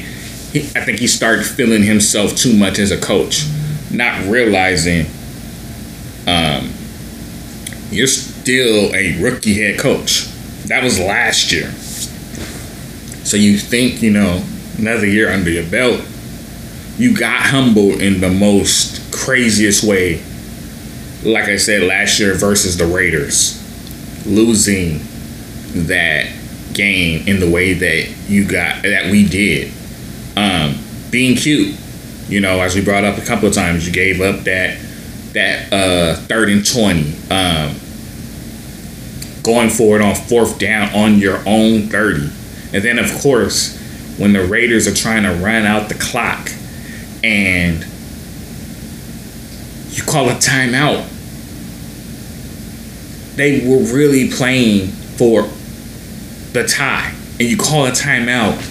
he, 0.51 0.60
I 0.75 0.84
think 0.84 1.00
he 1.00 1.08
started 1.08 1.46
feeling 1.46 1.84
himself 1.84 2.36
too 2.36 2.56
much 2.56 2.80
as 2.80 2.91
a 2.91 3.00
coach, 3.00 3.46
not 3.89 4.25
realizing 4.27 5.06
um, 6.27 6.72
you're 7.89 8.08
still 8.08 8.94
a 8.96 9.22
rookie 9.22 9.62
head 9.62 9.80
coach. 9.80 10.27
That 10.65 10.84
was 10.84 11.00
last 11.00 11.51
year. 11.51 11.72
So 13.24 13.38
you 13.38 13.58
think, 13.58 14.01
you 14.01 14.12
know, 14.12 14.44
another 14.77 15.06
year 15.06 15.32
under 15.32 15.50
your 15.50 15.65
belt, 15.70 16.01
you 16.98 17.17
got 17.17 17.41
humbled 17.41 18.01
in 18.01 18.21
the 18.21 18.29
most 18.29 19.13
craziest 19.13 19.83
way. 19.83 20.21
Like 21.24 21.45
I 21.45 21.57
said 21.57 21.83
last 21.83 22.19
year 22.19 22.33
versus 22.33 22.77
the 22.77 22.86
Raiders, 22.86 23.57
losing 24.25 25.01
that 25.88 26.31
game 26.74 27.27
in 27.27 27.39
the 27.39 27.50
way 27.50 27.74
that 27.74 28.13
you 28.27 28.48
got 28.48 28.83
that 28.83 29.12
we 29.12 29.27
did. 29.27 29.71
Um, 30.36 30.77
being 31.12 31.36
cute, 31.36 31.77
you 32.27 32.39
know, 32.39 32.62
as 32.62 32.75
we 32.75 32.83
brought 32.83 33.03
up 33.03 33.17
a 33.17 33.25
couple 33.25 33.48
of 33.48 33.53
times, 33.53 33.86
you 33.86 33.93
gave 33.93 34.21
up 34.21 34.43
that 34.45 34.79
that 35.33 35.71
uh, 35.71 36.15
third 36.27 36.50
and 36.50 36.65
twenty. 36.65 37.15
Um, 37.29 37.75
going 39.43 39.69
forward 39.69 40.01
on 40.01 40.15
fourth 40.15 40.60
down 40.60 40.93
on 40.93 41.19
your 41.19 41.38
own 41.48 41.83
thirty, 41.83 42.29
and 42.74 42.83
then 42.83 43.00
of 43.00 43.12
course 43.21 43.77
when 44.17 44.33
the 44.33 44.45
Raiders 44.45 44.88
are 44.88 44.93
trying 44.93 45.24
to 45.24 45.33
run 45.43 45.65
out 45.65 45.89
the 45.89 45.95
clock, 45.95 46.51
and 47.24 47.86
you 49.90 50.04
call 50.04 50.30
a 50.30 50.34
timeout. 50.34 51.08
They 53.36 53.68
were 53.68 53.84
really 53.94 54.30
playing 54.30 54.88
for 54.88 55.44
the 56.54 56.68
tie 56.68 57.13
and 57.40 57.50
you 57.50 57.58
call 57.58 57.86
a 57.86 57.92
timeout 57.92 58.68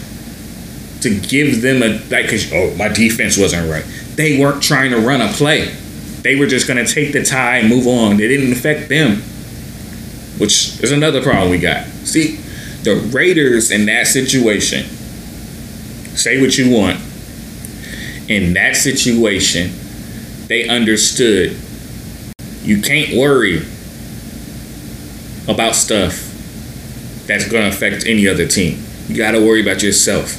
to 1.03 1.19
give 1.19 1.63
them 1.63 1.83
a 1.83 1.99
like 2.11 2.27
because 2.27 2.53
oh 2.53 2.75
my 2.77 2.89
defense 2.89 3.39
wasn't 3.39 3.71
right 3.71 3.85
they 4.17 4.39
weren't 4.39 4.63
trying 4.63 4.91
to 4.91 4.99
run 4.99 5.23
a 5.23 5.29
play 5.29 5.65
they 6.21 6.37
were 6.37 6.47
just 6.47 6.67
to 6.67 6.93
take 6.93 7.15
the 7.15 7.25
tie 7.25 7.57
and 7.57 7.71
move 7.71 7.87
on 7.87 8.17
it 8.21 8.29
didn't 8.29 8.53
affect 8.53 8.91
them 8.91 9.17
which 10.37 10.79
is 10.83 10.93
another 10.93 11.23
problem 11.23 11.51
we 11.51 11.59
got 11.59 11.87
see 12.05 12.37
the 12.83 12.97
raiders 13.15 13.71
in 13.71 13.87
that 13.87 14.07
situation 14.07 14.85
Say 16.21 16.39
what 16.39 16.59
you 16.59 16.71
want. 16.71 17.01
In 18.31 18.55
that 18.55 18.77
situation, 18.77 19.73
they 20.47 20.69
understood 20.69 21.57
you 22.63 22.81
can't 22.81 23.17
worry 23.17 23.59
about 25.49 25.75
stuff 25.75 26.29
that's 27.27 27.51
going 27.51 27.69
to 27.69 27.77
affect 27.77 28.07
any 28.07 28.29
other 28.29 28.47
team. 28.47 28.85
You 29.09 29.17
got 29.17 29.33
to 29.33 29.45
worry 29.45 29.61
about 29.61 29.83
yourself. 29.83 30.37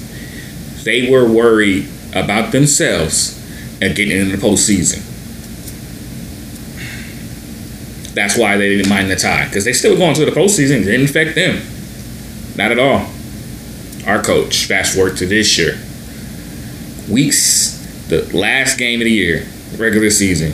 They 0.85 1.11
were 1.11 1.29
worried 1.29 1.89
about 2.15 2.53
themselves 2.53 3.37
and 3.81 3.93
getting 3.93 4.17
into 4.17 4.37
the 4.37 4.41
postseason. 4.41 5.03
That's 8.13 8.37
why 8.37 8.55
they 8.55 8.69
didn't 8.69 8.89
mind 8.89 9.11
the 9.11 9.17
tie 9.17 9.47
because 9.47 9.65
they 9.65 9.73
still 9.73 9.97
going 9.97 10.15
to 10.15 10.23
the 10.23 10.31
postseason. 10.31 10.81
It 10.81 10.85
didn't 10.85 11.09
affect 11.09 11.35
them. 11.35 11.61
Not 12.55 12.71
at 12.71 12.79
all. 12.79 13.09
Our 14.05 14.23
coach, 14.23 14.65
fast 14.65 14.95
forward 14.95 15.17
to 15.17 15.25
this 15.25 15.57
year. 15.57 15.77
Weeks, 17.09 17.80
the 18.11 18.37
last 18.37 18.77
game 18.77 18.99
of 18.99 19.05
the 19.05 19.11
year, 19.11 19.47
regular 19.77 20.09
season, 20.09 20.51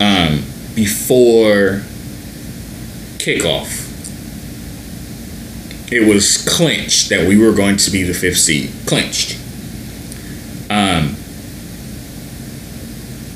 um, 0.00 0.42
before 0.74 1.82
kickoff, 3.18 3.84
it 5.92 6.06
was 6.12 6.44
clinched 6.48 7.10
that 7.10 7.28
we 7.28 7.38
were 7.38 7.52
going 7.54 7.76
to 7.76 7.90
be 7.92 8.02
the 8.02 8.12
fifth 8.12 8.38
seed. 8.38 8.72
Clinched. 8.86 9.38
Um, 10.68 11.14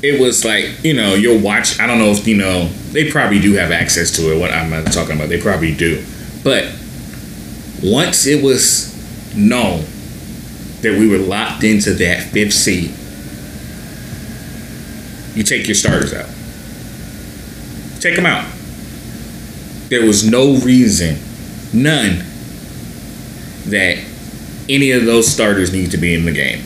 it 0.03 0.19
was 0.19 0.43
like 0.43 0.83
you 0.83 0.93
know 0.93 1.15
you'll 1.15 1.39
watch. 1.39 1.79
I 1.79 1.87
don't 1.87 1.97
know 1.97 2.11
if 2.11 2.27
you 2.27 2.35
know 2.35 2.65
they 2.91 3.09
probably 3.09 3.39
do 3.39 3.53
have 3.53 3.71
access 3.71 4.11
to 4.17 4.33
it. 4.33 4.39
What 4.39 4.51
I'm 4.51 4.83
talking 4.85 5.15
about, 5.15 5.29
they 5.29 5.39
probably 5.39 5.73
do. 5.73 6.03
But 6.43 6.65
once 7.81 8.27
it 8.27 8.43
was 8.43 8.91
known 9.33 9.85
that 10.81 10.97
we 10.97 11.07
were 11.07 11.17
locked 11.17 11.63
into 11.63 11.93
that 11.93 12.23
fifth 12.23 12.53
seed, 12.53 12.91
you 15.35 15.43
take 15.43 15.67
your 15.67 15.75
starters 15.75 16.13
out. 16.13 16.29
Take 18.01 18.15
them 18.15 18.25
out. 18.25 18.51
There 19.89 20.05
was 20.05 20.29
no 20.29 20.55
reason, 20.57 21.17
none, 21.73 22.25
that 23.65 24.03
any 24.69 24.91
of 24.91 25.05
those 25.05 25.27
starters 25.27 25.71
need 25.71 25.91
to 25.91 25.97
be 25.97 26.13
in 26.13 26.25
the 26.25 26.31
game. 26.31 26.63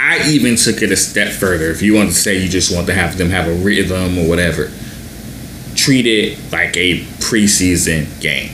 I 0.00 0.28
even 0.28 0.56
took 0.56 0.82
it 0.82 0.90
a 0.90 0.96
step 0.96 1.28
further. 1.28 1.70
If 1.70 1.82
you 1.82 1.94
want 1.94 2.10
to 2.10 2.14
say 2.14 2.38
you 2.38 2.48
just 2.48 2.74
want 2.74 2.86
to 2.88 2.94
have 2.94 3.16
them 3.18 3.30
have 3.30 3.46
a 3.46 3.54
rhythm 3.54 4.18
or 4.18 4.28
whatever, 4.28 4.70
treat 5.76 6.06
it 6.06 6.38
like 6.50 6.76
a 6.76 7.00
preseason 7.20 8.20
game. 8.20 8.50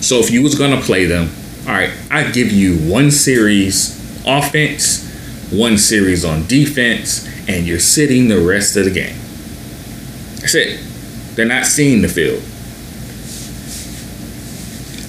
So 0.00 0.18
if 0.18 0.30
you 0.30 0.42
was 0.42 0.54
gonna 0.54 0.80
play 0.80 1.04
them, 1.06 1.30
all 1.66 1.74
right, 1.74 1.90
I 2.10 2.30
give 2.30 2.50
you 2.50 2.76
one 2.90 3.10
series 3.10 3.98
offense, 4.26 5.06
one 5.50 5.78
series 5.78 6.24
on 6.24 6.46
defense, 6.46 7.26
and 7.48 7.66
you're 7.66 7.78
sitting 7.78 8.28
the 8.28 8.40
rest 8.40 8.76
of 8.76 8.84
the 8.84 8.90
game. 8.90 9.16
That's 10.40 10.54
it. 10.54 10.80
They're 11.34 11.46
not 11.46 11.66
seeing 11.66 12.02
the 12.02 12.08
field. 12.08 12.42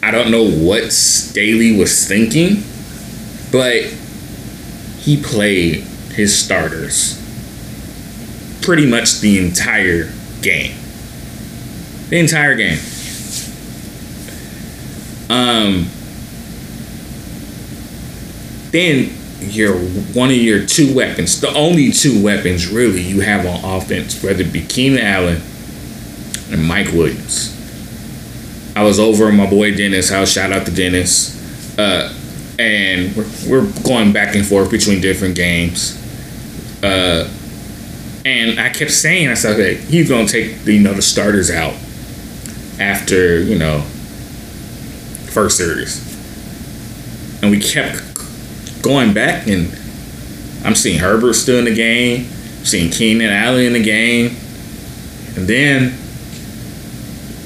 I 0.04 0.12
don't 0.12 0.32
know 0.32 0.50
what 0.50 0.92
Staley 0.92 1.78
was 1.78 2.08
thinking, 2.08 2.64
but 3.52 3.86
he 5.00 5.22
played 5.22 5.84
his 6.14 6.38
starters 6.38 7.18
pretty 8.62 8.86
much 8.86 9.20
the 9.20 9.40
entire 9.40 10.12
game. 10.42 10.76
The 12.10 12.20
entire 12.20 12.56
game. 12.56 12.80
Um 15.30 15.90
then 18.72 19.12
your 19.40 19.78
one 19.78 20.30
of 20.30 20.36
your 20.36 20.66
two 20.66 20.94
weapons, 20.96 21.42
the 21.42 21.54
only 21.54 21.92
two 21.92 22.24
weapons 22.24 22.68
really 22.68 23.02
you 23.02 23.22
have 23.22 23.46
on 23.46 23.82
offense, 23.82 24.24
whether 24.24 24.42
it 24.42 24.54
be 24.54 24.66
Keenan 24.66 25.00
Allen 25.00 25.42
and 26.52 26.66
Mike 26.66 26.88
Williams. 26.88 27.58
I 28.76 28.84
was 28.84 29.00
over 29.00 29.28
at 29.28 29.34
my 29.34 29.50
boy 29.50 29.76
Dennis 29.76 30.10
house. 30.10 30.32
Shout 30.32 30.52
out 30.52 30.66
to 30.66 30.72
Dennis. 30.72 31.38
Uh, 31.78 32.14
and 32.60 33.16
we're, 33.16 33.30
we're 33.48 33.84
going 33.84 34.14
back 34.14 34.36
and 34.36 34.46
forth 34.46 34.70
between 34.70 35.02
different 35.02 35.36
games. 35.36 35.98
Uh, 36.84 37.30
and 38.24 38.60
I 38.60 38.70
kept 38.70 38.92
saying, 38.92 39.30
I 39.30 39.34
said, 39.34 39.54
okay, 39.54 39.76
he's 39.76 40.08
going 40.08 40.28
to 40.28 40.32
take 40.32 40.60
the, 40.62 40.74
you 40.76 40.82
know 40.82 40.94
the 40.94 41.02
starters 41.02 41.50
out 41.50 41.74
after 42.80 43.42
you 43.42 43.58
know 43.58 43.82
first 45.32 45.58
series, 45.58 46.00
and 47.42 47.52
we 47.52 47.60
kept 47.60 48.11
going 48.82 49.14
back, 49.14 49.48
and 49.48 49.68
I'm 50.66 50.76
seeing 50.76 51.00
Herbert 51.00 51.34
still 51.34 51.60
in 51.60 51.66
the 51.66 51.74
game, 51.74 52.26
seeing 52.64 52.92
Keenan 52.92 53.30
Allen 53.30 53.66
in 53.66 53.74
the 53.74 53.84
game, 53.84 54.36
and 55.36 55.48
then 55.48 55.98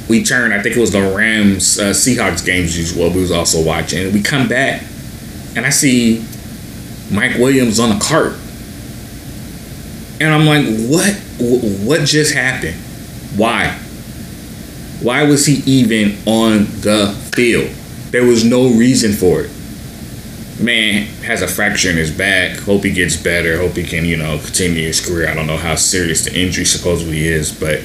we 0.10 0.24
turn. 0.24 0.52
I 0.52 0.62
think 0.62 0.76
it 0.78 0.80
was 0.80 0.91
the 0.91 1.02
Rams 1.15 1.80
uh, 1.80 1.91
Seahawks 1.91 2.45
games 2.45 2.78
as 2.78 2.93
well. 2.95 3.12
We 3.12 3.21
was 3.21 3.32
also 3.32 3.63
watching. 3.63 4.12
We 4.13 4.21
come 4.21 4.48
back, 4.48 4.84
and 5.56 5.65
I 5.65 5.69
see 5.69 6.26
Mike 7.12 7.38
Williams 7.38 7.80
on 7.80 7.98
the 7.98 8.04
cart, 8.04 8.34
and 10.19 10.34
I'm 10.34 10.45
like, 10.45 10.65
what? 10.89 11.21
What 11.38 12.06
just 12.06 12.34
happened? 12.34 12.78
Why? 13.36 13.78
Why 15.02 15.24
was 15.24 15.45
he 15.45 15.56
even 15.69 16.17
on 16.26 16.65
the 16.82 17.13
field? 17.36 17.69
There 18.12 18.24
was 18.24 18.45
no 18.45 18.69
reason 18.69 19.12
for 19.12 19.41
it. 19.41 19.52
Man 20.59 21.07
has 21.23 21.41
a 21.41 21.47
fracture 21.47 21.89
in 21.89 21.97
his 21.97 22.11
back. 22.15 22.57
Hope 22.59 22.83
he 22.83 22.91
gets 22.91 23.17
better. 23.17 23.57
Hope 23.57 23.73
he 23.73 23.83
can, 23.83 24.05
you 24.05 24.15
know, 24.15 24.39
continue 24.39 24.83
his 24.83 25.05
career. 25.05 25.27
I 25.27 25.33
don't 25.33 25.47
know 25.47 25.57
how 25.57 25.75
serious 25.75 26.23
the 26.23 26.39
injury 26.39 26.63
supposedly 26.63 27.27
is, 27.27 27.51
but 27.51 27.81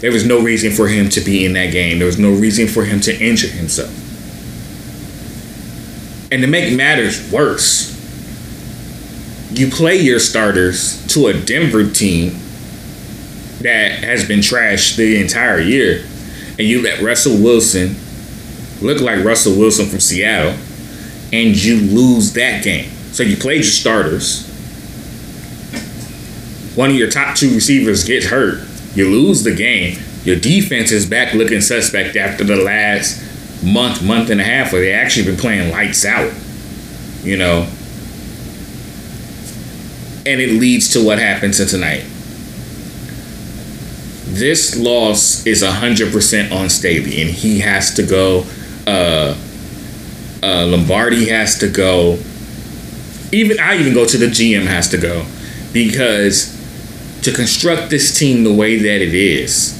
there 0.00 0.12
was 0.12 0.24
no 0.24 0.40
reason 0.40 0.70
for 0.70 0.86
him 0.86 1.08
to 1.10 1.20
be 1.20 1.44
in 1.44 1.54
that 1.54 1.72
game. 1.72 1.98
There 1.98 2.06
was 2.06 2.18
no 2.18 2.32
reason 2.32 2.68
for 2.68 2.84
him 2.84 3.00
to 3.00 3.20
injure 3.20 3.48
himself. 3.48 3.90
And 6.30 6.42
to 6.42 6.46
make 6.46 6.76
matters 6.76 7.32
worse, 7.32 7.96
you 9.50 9.68
play 9.70 9.96
your 9.96 10.20
starters 10.20 11.04
to 11.08 11.26
a 11.26 11.32
Denver 11.32 11.90
team 11.90 12.38
that 13.62 14.04
has 14.04 14.28
been 14.28 14.40
trashed 14.40 14.96
the 14.96 15.20
entire 15.20 15.58
year, 15.58 16.04
and 16.50 16.60
you 16.60 16.82
let 16.82 17.00
Russell 17.00 17.42
Wilson 17.42 17.96
look 18.80 19.00
like 19.00 19.24
Russell 19.24 19.58
Wilson 19.58 19.86
from 19.86 20.00
Seattle, 20.00 20.54
and 21.32 21.62
you 21.62 21.80
lose 21.80 22.32
that 22.34 22.64
game. 22.64 22.90
So 23.12 23.22
you 23.22 23.36
played 23.36 23.56
your 23.56 23.64
starters. 23.64 24.46
One 26.76 26.90
of 26.90 26.96
your 26.96 27.10
top 27.10 27.36
two 27.36 27.54
receivers 27.54 28.04
gets 28.04 28.26
hurt. 28.26 28.66
You 28.94 29.08
lose 29.10 29.42
the 29.42 29.54
game. 29.54 29.98
Your 30.24 30.36
defense 30.36 30.92
is 30.92 31.06
back 31.06 31.34
looking 31.34 31.60
suspect 31.60 32.16
after 32.16 32.44
the 32.44 32.56
last 32.56 33.22
month, 33.64 34.02
month 34.02 34.30
and 34.30 34.40
a 34.40 34.44
half 34.44 34.72
where 34.72 34.80
they 34.80 34.92
actually 34.92 35.26
been 35.26 35.36
playing 35.36 35.70
lights 35.70 36.04
out. 36.04 36.32
You 37.22 37.36
know. 37.36 37.68
And 40.26 40.40
it 40.40 40.50
leads 40.60 40.92
to 40.92 41.04
what 41.04 41.18
happens 41.18 41.58
tonight. 41.70 42.04
This 44.26 44.76
loss 44.76 45.46
is 45.46 45.62
100% 45.62 46.52
on 46.52 46.68
Staley, 46.68 47.22
and 47.22 47.30
he 47.30 47.60
has 47.60 47.94
to 47.94 48.02
go. 48.02 48.44
Uh, 48.86 49.34
uh, 50.42 50.66
Lombardi 50.66 51.28
has 51.28 51.58
to 51.58 51.68
go. 51.68 52.18
Even 53.32 53.58
I 53.60 53.76
even 53.76 53.94
go 53.94 54.06
to 54.06 54.16
the 54.16 54.26
GM 54.26 54.66
has 54.66 54.88
to 54.90 54.98
go 54.98 55.26
because 55.72 56.56
to 57.22 57.32
construct 57.32 57.90
this 57.90 58.18
team 58.18 58.44
the 58.44 58.52
way 58.52 58.76
that 58.78 59.02
it 59.02 59.14
is, 59.14 59.72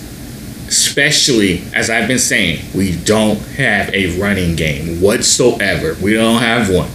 especially 0.69 1.63
as 1.75 1.89
I've 1.89 2.09
been 2.09 2.19
saying, 2.19 2.65
we 2.75 2.97
don't 2.97 3.39
have 3.57 3.93
a 3.95 4.19
running 4.21 4.57
game 4.57 5.01
whatsoever. 5.01 5.97
We 6.03 6.15
don't 6.15 6.41
have 6.41 6.69
one. 6.69 6.91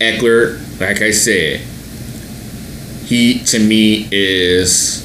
Ekeler, 0.00 0.80
like 0.80 1.02
I 1.02 1.10
said, 1.10 1.60
he 3.06 3.40
to 3.44 3.58
me 3.58 4.06
is 4.12 5.04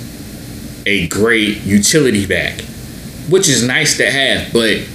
a 0.86 1.08
great 1.08 1.64
utility 1.64 2.26
back, 2.26 2.62
which 3.30 3.48
is 3.48 3.66
nice 3.66 3.98
to 3.98 4.12
have, 4.12 4.52
but 4.54 4.86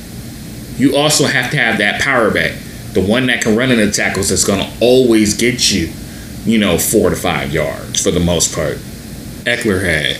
you 0.78 0.96
also 0.96 1.26
have 1.26 1.50
to 1.50 1.56
have 1.56 1.78
that 1.78 2.00
power 2.00 2.30
back. 2.30 2.52
The 2.92 3.04
one 3.04 3.26
that 3.26 3.42
can 3.42 3.56
run 3.56 3.70
in 3.70 3.78
the 3.78 3.90
tackles 3.90 4.30
that's 4.30 4.44
going 4.44 4.60
to 4.60 4.72
always 4.80 5.36
get 5.36 5.70
you, 5.72 5.92
you 6.44 6.58
know, 6.58 6.78
four 6.78 7.10
to 7.10 7.16
five 7.16 7.52
yards 7.52 8.02
for 8.02 8.10
the 8.10 8.20
most 8.20 8.54
part. 8.54 8.76
Ekeler 9.44 9.84
had 9.84 10.16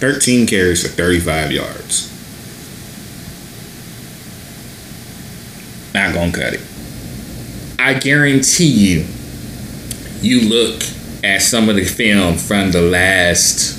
13 0.00 0.46
carries 0.46 0.82
for 0.82 0.88
35 0.88 1.52
yards. 1.52 2.08
Not 5.92 6.14
going 6.14 6.32
to 6.32 6.40
cut 6.40 6.54
it. 6.54 6.60
I 7.78 7.94
guarantee 7.94 8.64
you, 8.64 9.06
you 10.20 10.48
look 10.48 10.82
at 11.24 11.42
some 11.42 11.68
of 11.68 11.76
the 11.76 11.84
film 11.84 12.36
from 12.36 12.72
the 12.72 12.80
last 12.80 13.78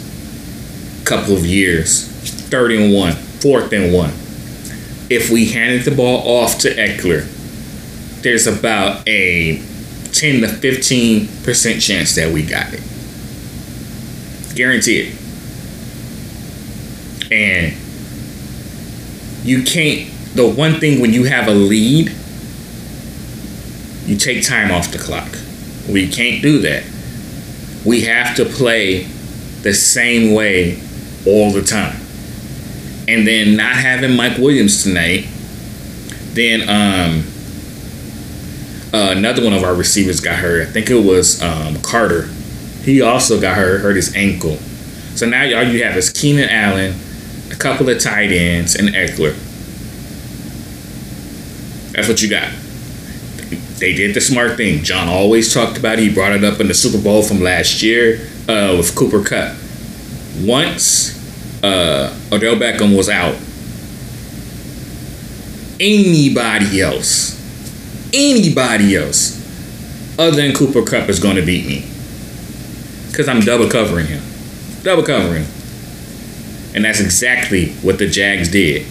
couple 1.06 1.36
of 1.36 1.46
years, 1.46 2.08
third 2.50 2.72
and 2.72 2.94
one, 2.94 3.14
fourth 3.14 3.72
and 3.74 3.94
one. 3.94 4.12
If 5.10 5.30
we 5.30 5.52
handed 5.52 5.84
the 5.84 5.92
ball 5.96 6.42
off 6.42 6.60
to 6.60 6.70
Ekeler, 6.70 7.28
there's 8.22 8.48
about 8.48 9.08
a 9.08 9.58
10 10.14 10.42
to 10.42 10.48
15 10.48 11.28
percent 11.44 11.82
chance 11.82 12.16
that 12.16 12.32
we 12.32 12.44
got 12.44 12.74
it. 12.74 12.82
Guaranteed. 14.56 15.18
And 17.32 17.74
you 19.44 19.64
can't. 19.64 20.10
The 20.36 20.48
one 20.48 20.80
thing 20.80 21.02
when 21.02 21.14
you 21.14 21.26
have 21.26 21.48
a 21.48 21.54
lead, 21.54 22.12
you 24.06 24.18
take 24.18 24.46
time 24.46 24.72
off 24.72 24.92
the 24.92 24.98
clock. 24.98 25.30
We 25.90 26.08
can't 26.10 26.42
do 26.42 26.60
that. 26.60 26.84
We 27.86 28.02
have 28.02 28.36
to 28.38 28.46
play 28.46 29.04
the 29.64 29.74
same 29.74 30.34
way 30.34 30.82
all 31.26 31.52
the 31.52 31.62
time. 31.62 32.03
And 33.08 33.28
then 33.28 33.58
not 33.58 33.76
having 33.76 34.16
Mike 34.16 34.38
Williams 34.38 34.84
tonight, 34.84 35.28
then 36.34 36.62
um, 36.70 37.24
uh, 38.94 39.12
another 39.18 39.44
one 39.44 39.54
of 39.54 39.64
our 39.64 39.76
receivers 39.76 40.20
got 40.20 40.36
hurt. 40.36 40.68
I 40.68 40.72
think 40.72 40.90
it 40.90 41.04
was 41.04 41.42
um, 41.42 41.82
Carter. 41.82 42.28
He 42.84 43.02
also 43.02 43.42
got 43.42 43.58
hurt, 43.58 43.82
hurt 43.82 43.96
his 43.96 44.16
ankle. 44.16 44.58
So 45.16 45.28
now 45.28 45.44
all 45.44 45.64
you 45.64 45.84
have 45.84 45.98
is 45.98 46.12
Keenan 46.12 46.50
Allen, 46.50 46.96
a 47.52 47.56
couple 47.56 47.90
of 47.90 48.00
tight 48.00 48.32
ends, 48.32 48.76
and 48.76 48.90
Ekeler. 48.90 49.36
That's 51.92 52.08
what 52.08 52.22
you 52.22 52.30
got. 52.30 52.52
They 53.80 53.94
did 53.94 54.16
the 54.16 54.22
smart 54.22 54.58
thing. 54.58 54.84
John 54.84 55.08
always 55.08 55.54
talked 55.54 55.78
about 55.78 56.00
it. 56.00 56.04
He 56.04 56.14
brought 56.14 56.32
it 56.32 56.44
up 56.44 56.60
in 56.60 56.68
the 56.68 56.74
Super 56.74 57.02
Bowl 57.02 57.22
from 57.22 57.42
last 57.42 57.84
year 57.84 58.28
uh, 58.48 58.76
with 58.78 58.96
Cooper 58.96 59.24
Kupp. 59.24 59.56
Once 60.42 61.23
uh, 61.64 62.14
Odell 62.32 62.56
Beckham 62.56 62.96
was 62.96 63.10
out, 63.10 63.36
anybody 65.80 66.82
else, 66.82 67.40
anybody 68.14 68.96
else 68.96 69.40
other 70.20 70.36
than 70.36 70.54
Cooper 70.54 70.84
Kupp 70.84 71.10
is 71.10 71.20
going 71.20 71.38
to 71.38 71.42
beat 71.42 71.66
me. 71.66 71.86
Because 73.10 73.28
I'm 73.28 73.42
double 73.42 73.70
covering 73.70 74.08
him. 74.08 74.22
Double 74.84 75.04
covering. 75.04 75.46
And 76.76 76.84
that's 76.84 77.00
exactly 77.00 77.74
what 77.76 77.98
the 77.98 78.08
Jags 78.08 78.50
did. 78.50 78.86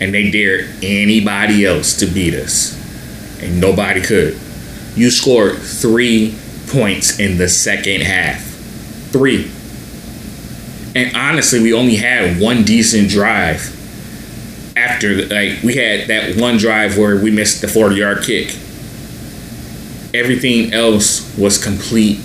And 0.00 0.14
they 0.14 0.30
dared 0.30 0.68
anybody 0.82 1.64
else 1.64 1.98
to 1.98 2.06
beat 2.06 2.34
us. 2.34 2.74
And 3.42 3.60
nobody 3.60 4.00
could. 4.00 4.38
You 4.94 5.10
scored 5.10 5.58
three 5.58 6.34
points 6.68 7.18
in 7.18 7.38
the 7.38 7.48
second 7.48 8.02
half. 8.02 8.42
Three. 9.10 9.50
And 10.96 11.14
honestly, 11.14 11.60
we 11.60 11.74
only 11.74 11.96
had 11.96 12.40
one 12.40 12.64
decent 12.64 13.10
drive 13.10 13.60
after 14.78 15.26
like 15.26 15.62
we 15.62 15.74
had 15.74 16.08
that 16.08 16.40
one 16.40 16.56
drive 16.56 16.96
where 16.96 17.20
we 17.20 17.30
missed 17.30 17.60
the 17.60 17.68
40 17.68 17.96
yard 17.96 18.24
kick. 18.24 18.48
Everything 20.14 20.72
else 20.72 21.36
was 21.36 21.62
complete 21.62 22.18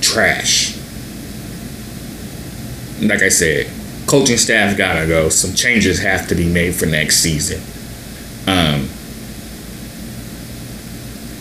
trash. 0.00 0.76
Like 3.00 3.22
i 3.22 3.28
said 3.28 3.70
coaching 4.08 4.36
staff 4.36 4.76
gotta 4.76 5.06
go. 5.06 5.28
Some 5.28 5.54
changes 5.54 6.00
have 6.00 6.26
to 6.26 6.34
be 6.34 6.48
made 6.52 6.74
for 6.74 6.86
next 6.86 7.18
season. 7.18 7.62
Um 8.48 8.88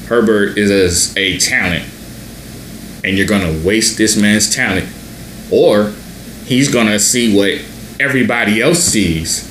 herbert 0.08 0.60
is 0.60 1.17
a, 1.17 1.19
a 1.19 1.39
talent 1.39 1.89
and 3.04 3.17
you're 3.17 3.26
gonna 3.26 3.65
waste 3.65 3.97
this 3.97 4.15
man's 4.15 4.54
talent 4.54 4.88
or 5.50 5.91
he's 6.52 6.68
gonna 6.68 7.00
see 7.00 7.34
what 7.34 7.62
everybody 7.98 8.62
else 8.62 8.80
sees 8.84 9.48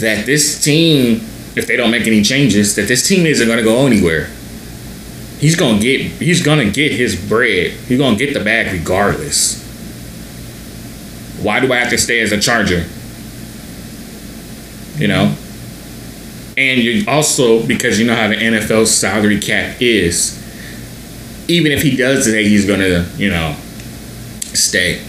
that 0.00 0.26
this 0.26 0.60
team, 0.60 1.20
if 1.54 1.68
they 1.68 1.76
don't 1.76 1.92
make 1.92 2.04
any 2.04 2.20
changes, 2.22 2.74
that 2.74 2.88
this 2.88 3.06
team 3.06 3.26
isn't 3.26 3.46
to 3.58 3.64
go 3.64 3.86
anywhere. 3.86 4.28
He's 5.38 5.54
to 5.78 5.78
get 5.80 6.00
he's 6.20 6.42
to 6.58 6.70
get 6.70 6.90
his 6.90 7.14
bread. 7.28 7.70
He's 7.86 7.98
to 8.18 8.26
get 8.26 8.34
the 8.34 8.42
bag 8.42 8.72
regardless. 8.72 9.62
Why 11.40 11.60
do 11.60 11.72
I 11.72 11.76
have 11.76 11.90
to 11.90 11.98
stay 11.98 12.20
as 12.20 12.32
a 12.32 12.40
Charger? 12.40 12.84
You 14.96 15.06
know? 15.06 15.36
And 16.58 16.80
you 16.80 17.04
also 17.06 17.64
because 17.64 18.00
you 18.00 18.06
know 18.06 18.16
how 18.16 18.26
the 18.26 18.34
NFL 18.34 18.86
salary 18.88 19.38
cap 19.38 19.80
is, 19.80 20.36
even 21.46 21.70
if 21.70 21.82
he 21.82 21.96
does 21.96 22.24
say 22.24 22.48
he's 22.48 22.66
to, 22.80 23.06
you 23.16 23.30
know, 23.30 23.54
stay. 24.52 25.02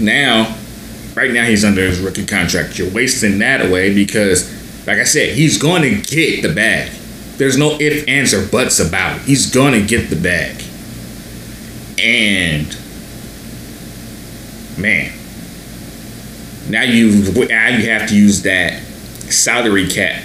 Now, 0.00 0.56
Right 1.14 1.32
now, 1.32 1.44
he's 1.44 1.64
under 1.64 1.82
his 1.82 2.00
rookie 2.00 2.24
contract. 2.24 2.78
You're 2.78 2.90
wasting 2.90 3.40
that 3.40 3.66
away 3.66 3.92
because, 3.92 4.48
like 4.86 4.98
I 4.98 5.04
said, 5.04 5.34
he's 5.34 5.58
going 5.58 5.82
to 5.82 6.00
get 6.00 6.42
the 6.42 6.52
bag. 6.54 6.92
There's 7.36 7.56
no 7.56 7.76
if, 7.80 8.06
ands, 8.08 8.32
or 8.32 8.46
buts 8.46 8.78
about 8.78 9.16
it. 9.16 9.22
He's 9.22 9.52
going 9.52 9.72
to 9.72 9.86
get 9.86 10.08
the 10.08 10.16
bag. 10.16 10.62
And, 11.98 12.68
man, 14.78 15.12
now 16.70 16.82
you 16.82 17.32
now 17.48 17.68
you 17.68 17.90
have 17.90 18.08
to 18.08 18.16
use 18.16 18.42
that 18.42 18.80
salary 19.30 19.88
cap 19.88 20.22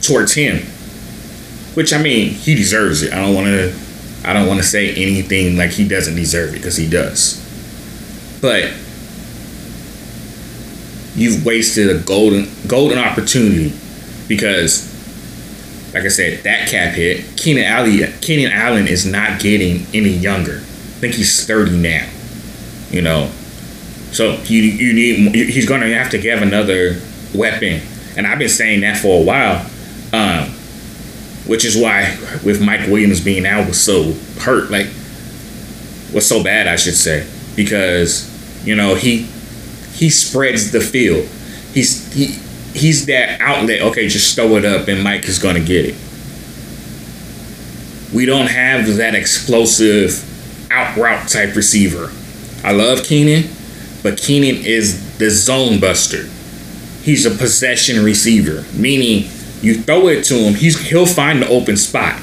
towards 0.00 0.32
him, 0.32 0.58
which 1.74 1.92
I 1.92 2.00
mean 2.00 2.30
he 2.30 2.54
deserves 2.54 3.02
it. 3.02 3.12
I 3.12 3.16
don't 3.16 3.34
want 3.34 3.48
to 3.48 3.74
I 4.24 4.32
don't 4.32 4.46
want 4.46 4.60
to 4.60 4.66
say 4.66 4.94
anything 4.94 5.56
like 5.56 5.70
he 5.70 5.86
doesn't 5.88 6.14
deserve 6.14 6.50
it 6.50 6.58
because 6.58 6.76
he 6.76 6.88
does, 6.88 7.39
but 8.40 8.64
you've 11.14 11.44
wasted 11.44 11.90
a 11.90 11.98
golden 12.00 12.48
golden 12.66 12.98
opportunity 12.98 13.72
because 14.28 14.90
like 15.92 16.04
I 16.04 16.08
said, 16.08 16.44
that 16.44 16.68
cap 16.68 16.94
hit. 16.94 17.36
Keenan 17.36 17.64
Allen, 17.64 18.12
Keenan 18.20 18.52
Allen 18.52 18.86
is 18.86 19.04
not 19.04 19.40
getting 19.40 19.86
any 19.92 20.10
younger. 20.10 20.56
I 20.56 21.00
think 21.00 21.14
he's 21.14 21.46
30 21.46 21.78
now. 21.78 22.08
You 22.90 23.02
know, 23.02 23.30
so 24.12 24.40
you 24.44 24.62
you 24.62 24.92
need 24.92 25.34
he's 25.34 25.66
going 25.66 25.80
to 25.80 25.94
have 25.94 26.10
to 26.10 26.18
give 26.18 26.42
another 26.42 27.00
weapon, 27.34 27.80
and 28.16 28.26
I've 28.26 28.38
been 28.38 28.48
saying 28.48 28.80
that 28.80 28.96
for 28.98 29.20
a 29.20 29.24
while. 29.24 29.66
Um, 30.12 30.50
which 31.46 31.64
is 31.64 31.76
why 31.76 32.16
with 32.44 32.60
Mike 32.60 32.88
Williams 32.88 33.20
being 33.20 33.46
out 33.46 33.66
was 33.66 33.80
so 33.80 34.12
hurt, 34.40 34.70
like 34.70 34.86
was 36.12 36.26
so 36.26 36.42
bad, 36.42 36.66
I 36.66 36.76
should 36.76 36.94
say, 36.94 37.26
because 37.56 38.29
you 38.64 38.74
know 38.74 38.94
he 38.94 39.22
he 39.94 40.10
spreads 40.10 40.72
the 40.72 40.80
field. 40.80 41.28
He's 41.72 42.12
he 42.12 42.26
he's 42.78 43.06
that 43.06 43.40
outlet. 43.40 43.82
Okay, 43.82 44.08
just 44.08 44.34
throw 44.34 44.56
it 44.56 44.64
up 44.64 44.88
and 44.88 45.02
Mike 45.02 45.24
is 45.28 45.38
gonna 45.38 45.60
get 45.60 45.86
it. 45.86 45.94
We 48.12 48.26
don't 48.26 48.48
have 48.48 48.96
that 48.96 49.14
explosive 49.14 50.26
out 50.72 50.96
route 50.96 51.28
type 51.28 51.54
receiver. 51.54 52.10
I 52.64 52.72
love 52.72 53.04
Keenan, 53.04 53.50
but 54.02 54.18
Keenan 54.18 54.64
is 54.64 55.18
the 55.18 55.30
zone 55.30 55.80
buster. 55.80 56.28
He's 57.02 57.24
a 57.24 57.30
possession 57.30 58.04
receiver, 58.04 58.64
meaning 58.74 59.30
you 59.62 59.74
throw 59.82 60.08
it 60.08 60.24
to 60.24 60.34
him, 60.34 60.54
he's 60.54 60.88
he'll 60.88 61.06
find 61.06 61.42
the 61.42 61.48
open 61.48 61.76
spot. 61.76 62.20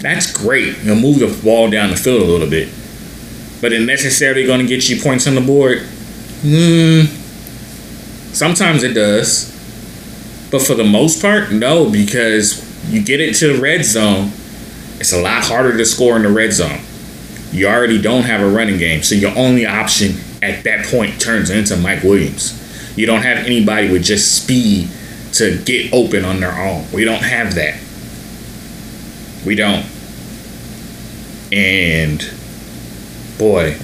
That's 0.00 0.32
great. 0.32 0.74
He'll 0.76 0.96
move 0.96 1.18
the 1.18 1.40
ball 1.42 1.70
down 1.70 1.90
the 1.90 1.96
field 1.96 2.22
a 2.22 2.24
little 2.24 2.48
bit. 2.48 2.68
But 3.60 3.72
it 3.72 3.80
necessarily 3.80 4.46
going 4.46 4.60
to 4.60 4.66
get 4.66 4.88
you 4.88 5.00
points 5.00 5.26
on 5.26 5.34
the 5.34 5.40
board? 5.40 5.82
Hmm. 6.42 7.06
Sometimes 8.32 8.84
it 8.84 8.94
does. 8.94 9.50
But 10.50 10.62
for 10.62 10.74
the 10.74 10.84
most 10.84 11.20
part, 11.20 11.50
no, 11.50 11.90
because 11.90 12.64
you 12.90 13.02
get 13.02 13.20
it 13.20 13.34
to 13.36 13.54
the 13.54 13.60
red 13.60 13.84
zone, 13.84 14.30
it's 15.00 15.12
a 15.12 15.20
lot 15.20 15.44
harder 15.44 15.76
to 15.76 15.84
score 15.84 16.16
in 16.16 16.22
the 16.22 16.30
red 16.30 16.52
zone. 16.52 16.80
You 17.52 17.68
already 17.68 18.00
don't 18.00 18.24
have 18.24 18.40
a 18.40 18.48
running 18.48 18.78
game, 18.78 19.02
so 19.02 19.14
your 19.14 19.36
only 19.36 19.66
option 19.66 20.16
at 20.42 20.64
that 20.64 20.86
point 20.86 21.20
turns 21.20 21.50
into 21.50 21.76
Mike 21.76 22.02
Williams. 22.02 22.54
You 22.96 23.06
don't 23.06 23.22
have 23.22 23.38
anybody 23.38 23.90
with 23.90 24.04
just 24.04 24.42
speed 24.42 24.88
to 25.34 25.58
get 25.64 25.92
open 25.92 26.24
on 26.24 26.40
their 26.40 26.52
own. 26.52 26.86
We 26.92 27.04
don't 27.04 27.22
have 27.22 27.54
that. 27.54 27.78
We 29.46 29.54
don't. 29.54 29.86
And 31.52 32.20
boy, 33.38 33.78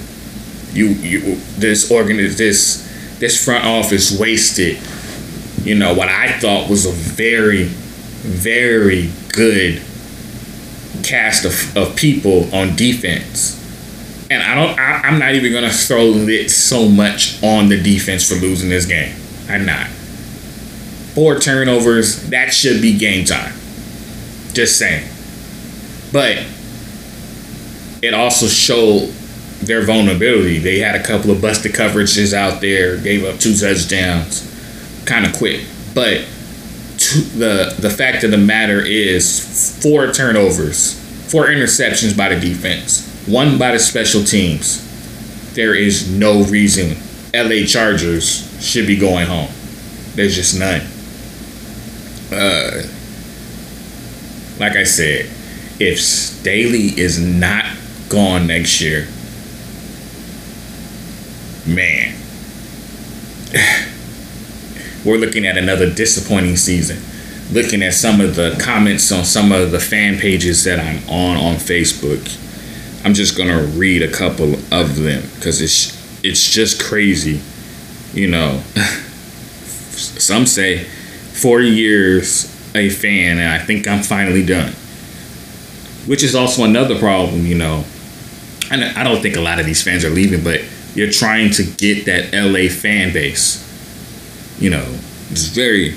you 0.73 0.87
you 0.87 1.35
this 1.57 1.89
organ 1.89 2.17
this 2.17 2.85
this 3.19 3.43
front 3.43 3.65
office 3.65 4.17
wasted, 4.19 4.77
you 5.63 5.75
know, 5.75 5.93
what 5.93 6.09
I 6.09 6.37
thought 6.39 6.69
was 6.69 6.85
a 6.85 6.91
very, 6.91 7.63
very 7.63 9.09
good 9.29 9.81
cast 11.03 11.45
of, 11.45 11.77
of 11.77 11.95
people 11.95 12.53
on 12.53 12.75
defense. 12.75 13.61
And 14.29 14.43
I 14.43 14.55
don't 14.55 14.77
I, 14.77 15.01
I'm 15.07 15.19
not 15.19 15.35
even 15.35 15.53
gonna 15.53 15.71
throw 15.71 16.11
it 16.13 16.49
so 16.49 16.89
much 16.89 17.41
on 17.43 17.69
the 17.69 17.81
defense 17.81 18.27
for 18.27 18.35
losing 18.35 18.69
this 18.69 18.85
game. 18.85 19.15
I'm 19.47 19.65
not. 19.65 19.87
Four 21.13 21.39
turnovers, 21.39 22.29
that 22.29 22.53
should 22.53 22.81
be 22.81 22.97
game 22.97 23.25
time. 23.25 23.53
Just 24.53 24.77
saying. 24.77 25.07
But 26.11 26.45
it 28.01 28.13
also 28.13 28.47
showed 28.47 29.13
their 29.65 29.83
vulnerability. 29.83 30.59
They 30.59 30.79
had 30.79 30.95
a 30.95 31.03
couple 31.03 31.31
of 31.31 31.41
busted 31.41 31.73
coverages 31.73 32.33
out 32.33 32.61
there, 32.61 32.97
gave 32.97 33.23
up 33.25 33.39
two 33.39 33.55
touchdowns 33.55 34.51
kind 35.05 35.25
of 35.25 35.33
quick. 35.33 35.65
But 35.93 36.25
the 37.37 37.75
the 37.79 37.89
fact 37.89 38.23
of 38.23 38.31
the 38.31 38.37
matter 38.37 38.81
is 38.81 39.81
four 39.81 40.11
turnovers, 40.11 40.99
four 41.31 41.45
interceptions 41.47 42.17
by 42.17 42.33
the 42.33 42.39
defense, 42.39 43.07
one 43.27 43.57
by 43.57 43.71
the 43.71 43.79
special 43.79 44.23
teams. 44.23 44.81
There 45.53 45.73
is 45.73 46.09
no 46.09 46.43
reason 46.43 46.97
LA 47.33 47.65
Chargers 47.65 48.63
should 48.63 48.87
be 48.87 48.97
going 48.97 49.27
home. 49.27 49.49
There's 50.15 50.35
just 50.35 50.59
none. 50.59 50.81
Uh, 52.31 52.83
like 54.59 54.75
I 54.75 54.83
said, 54.83 55.29
if 55.79 55.99
Staley 55.99 56.99
is 56.99 57.19
not 57.19 57.65
gone 58.09 58.47
next 58.47 58.81
year, 58.81 59.07
man, 61.65 62.15
we're 65.05 65.17
looking 65.17 65.45
at 65.45 65.57
another 65.57 65.89
disappointing 65.89 66.57
season. 66.57 67.01
Looking 67.51 67.83
at 67.83 67.93
some 67.93 68.21
of 68.21 68.35
the 68.35 68.59
comments 68.59 69.11
on 69.11 69.23
some 69.23 69.51
of 69.51 69.71
the 69.71 69.79
fan 69.79 70.17
pages 70.17 70.63
that 70.63 70.79
I'm 70.79 71.07
on 71.07 71.37
on 71.37 71.55
Facebook, 71.55 72.41
I'm 73.05 73.13
just 73.13 73.37
gonna 73.37 73.63
read 73.63 74.01
a 74.01 74.11
couple 74.11 74.55
of 74.71 74.95
them 74.95 75.23
because 75.35 75.61
it's 75.61 75.95
it's 76.23 76.49
just 76.49 76.83
crazy, 76.83 77.41
you 78.13 78.27
know. 78.27 78.63
some 79.95 80.45
say 80.47 80.83
four 80.83 81.61
years 81.61 82.51
a 82.75 82.89
fan, 82.89 83.37
and 83.37 83.49
I 83.49 83.63
think 83.63 83.87
I'm 83.87 84.01
finally 84.01 84.45
done. 84.45 84.73
Which 86.07 86.23
is 86.23 86.35
also 86.35 86.63
another 86.63 86.97
problem, 86.97 87.45
you 87.45 87.55
know. 87.55 87.85
And 88.71 88.83
I 88.83 89.03
don't 89.03 89.21
think 89.21 89.35
a 89.35 89.41
lot 89.41 89.59
of 89.59 89.65
these 89.65 89.83
fans 89.83 90.03
are 90.03 90.09
leaving, 90.09 90.43
but 90.43 90.61
you're 90.95 91.11
trying 91.11 91.51
to 91.51 91.63
get 91.63 92.05
that 92.05 92.33
LA 92.33 92.69
fan 92.69 93.13
base. 93.13 93.61
You 94.59 94.71
know, 94.71 94.85
it's 95.29 95.47
very, 95.49 95.89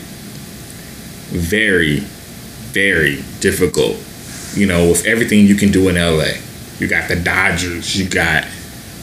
very, 1.30 2.00
very 2.00 3.22
difficult. 3.40 3.96
You 4.54 4.66
know, 4.66 4.88
with 4.88 5.06
everything 5.06 5.46
you 5.46 5.54
can 5.54 5.70
do 5.70 5.88
in 5.88 5.94
LA. 5.94 6.40
You 6.78 6.86
got 6.86 7.08
the 7.08 7.16
Dodgers, 7.16 7.96
you 7.98 8.08
got 8.08 8.46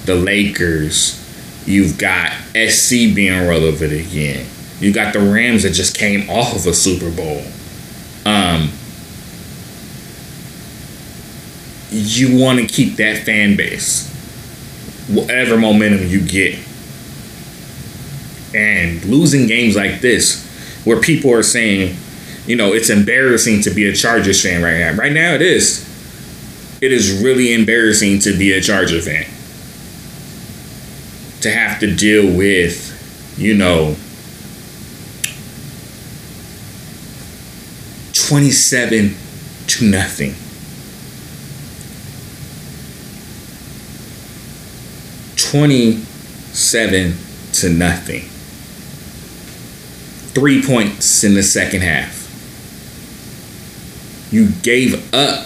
the 0.06 0.16
Lakers, 0.16 1.22
you've 1.66 1.98
got 1.98 2.32
SC 2.54 3.14
being 3.14 3.48
relevant 3.48 3.92
again. 3.92 4.46
You 4.80 4.94
got 4.94 5.14
the 5.14 5.20
Rams 5.20 5.64
that 5.64 5.72
just 5.72 5.98
came 5.98 6.30
off 6.30 6.56
of 6.56 6.66
a 6.68 6.74
Super 6.74 7.10
Bowl. 7.10 7.44
Um, 8.26 8.72
you 11.92 12.38
want 12.38 12.60
to 12.60 12.68
keep 12.68 12.98
that 12.98 13.24
fan 13.24 13.56
base, 13.56 14.10
whatever 15.08 15.58
momentum 15.58 16.08
you 16.08 16.22
get. 16.22 16.60
And 18.54 19.04
losing 19.06 19.48
games 19.48 19.76
like 19.76 20.02
this, 20.02 20.46
where 20.86 21.00
people 21.00 21.34
are 21.34 21.44
saying, 21.44 21.98
you 22.48 22.56
know, 22.56 22.74
it's 22.74 22.90
embarrassing 22.90 23.62
to 23.62 23.72
be 23.72 23.88
a 23.88 23.94
Chargers 23.94 24.42
fan 24.42 24.62
right 24.62 24.80
now. 24.80 24.94
Right 24.94 25.12
now, 25.12 25.34
it 25.34 25.42
is. 25.42 25.84
It 26.82 26.92
is 26.92 27.24
really 27.24 27.54
embarrassing 27.54 28.20
to 28.20 28.38
be 28.38 28.54
a 28.54 28.62
Charger 28.62 29.02
fan. 29.02 29.26
To 31.42 31.52
have 31.52 31.80
to 31.80 31.96
deal 31.96 32.26
with, 32.36 32.92
you 33.38 33.56
know, 33.56 33.96
27 38.14 39.16
to 39.68 39.86
nothing. 39.86 40.36
27 45.56 47.16
to 47.54 47.70
nothing. 47.70 48.24
Three 50.34 50.62
points 50.62 51.24
in 51.24 51.34
the 51.34 51.44
second 51.44 51.80
half. 51.82 52.24
You 54.34 54.50
gave 54.64 54.96
up 55.16 55.46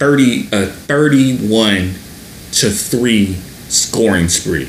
30 0.00 0.48
a 0.50 0.66
31 0.66 1.94
to 2.50 2.70
3 2.70 3.34
scoring 3.68 4.28
spree 4.28 4.68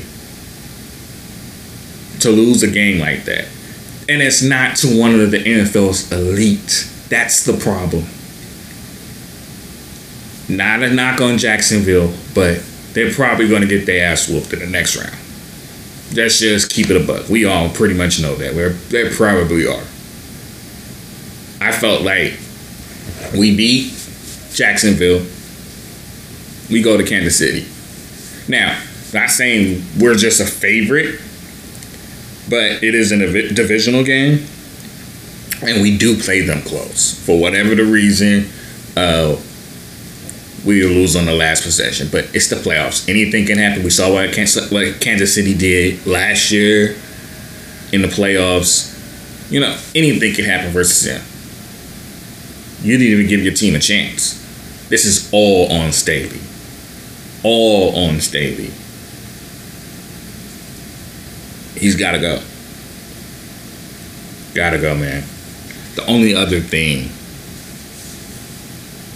to 2.20 2.30
lose 2.30 2.62
a 2.62 2.70
game 2.70 3.00
like 3.00 3.24
that. 3.24 3.48
And 4.08 4.22
it's 4.22 4.42
not 4.42 4.76
to 4.76 4.96
one 4.96 5.18
of 5.18 5.32
the 5.32 5.38
NFL's 5.38 6.12
elite. 6.12 6.88
That's 7.08 7.44
the 7.44 7.54
problem. 7.54 8.04
Not 10.48 10.82
a 10.82 10.92
knock 10.92 11.20
on 11.20 11.38
Jacksonville, 11.38 12.14
but 12.34 12.62
they're 12.92 13.12
probably 13.12 13.48
going 13.48 13.62
to 13.62 13.68
get 13.68 13.84
their 13.84 14.10
ass 14.10 14.28
whooped 14.28 14.52
in 14.52 14.60
the 14.60 14.66
next 14.66 14.96
round. 14.96 15.16
Let's 16.14 16.38
just 16.38 16.70
keep 16.70 16.88
it 16.88 16.96
a 16.96 17.04
buck. 17.04 17.28
We 17.28 17.44
all 17.44 17.68
pretty 17.68 17.94
much 17.94 18.20
know 18.20 18.36
that. 18.36 18.54
We're, 18.54 18.70
they 18.70 19.10
probably 19.10 19.66
are. 19.66 19.82
I 21.60 21.72
felt 21.72 22.02
like 22.02 22.38
we 23.36 23.56
beat 23.56 23.92
Jacksonville. 24.52 25.26
We 26.70 26.82
go 26.82 26.96
to 26.96 27.04
Kansas 27.04 27.36
City. 27.36 27.66
Now, 28.48 28.80
not 29.12 29.30
saying 29.30 29.84
we're 29.98 30.14
just 30.14 30.40
a 30.40 30.46
favorite, 30.46 31.20
but 32.48 32.84
it 32.84 32.94
is 32.94 33.10
a 33.12 33.18
divisional 33.52 34.04
game, 34.04 34.46
and 35.62 35.82
we 35.82 35.98
do 35.98 36.16
play 36.16 36.42
them 36.42 36.62
close 36.62 37.18
for 37.24 37.40
whatever 37.40 37.74
the 37.74 37.84
reason. 37.84 38.48
Uh, 38.96 39.36
we 40.66 40.82
lose 40.82 41.14
on 41.14 41.24
the 41.24 41.32
last 41.32 41.62
possession, 41.62 42.08
but 42.10 42.24
it's 42.34 42.48
the 42.48 42.56
playoffs. 42.56 43.08
Anything 43.08 43.46
can 43.46 43.56
happen. 43.56 43.84
We 43.84 43.90
saw 43.90 44.12
what 44.12 44.32
Kansas, 44.34 45.34
City 45.34 45.54
did 45.54 46.04
last 46.06 46.50
year 46.50 46.96
in 47.92 48.02
the 48.02 48.08
playoffs. 48.08 48.92
You 49.50 49.60
know, 49.60 49.78
anything 49.94 50.34
can 50.34 50.44
happen 50.44 50.72
versus 50.72 51.04
them. 51.04 51.22
You 52.82 52.98
need 52.98 53.16
to 53.16 53.26
give 53.26 53.42
your 53.42 53.54
team 53.54 53.76
a 53.76 53.78
chance. 53.78 54.42
This 54.88 55.06
is 55.06 55.30
all 55.32 55.70
on 55.72 55.92
Staley. 55.92 56.40
All 57.44 57.94
on 57.96 58.20
Staley. 58.20 58.72
He's 61.80 61.94
got 61.94 62.12
to 62.12 62.18
go. 62.18 62.42
Got 64.54 64.70
to 64.70 64.78
go, 64.78 64.96
man. 64.96 65.22
The 65.94 66.06
only 66.06 66.34
other 66.34 66.60
thing 66.60 67.10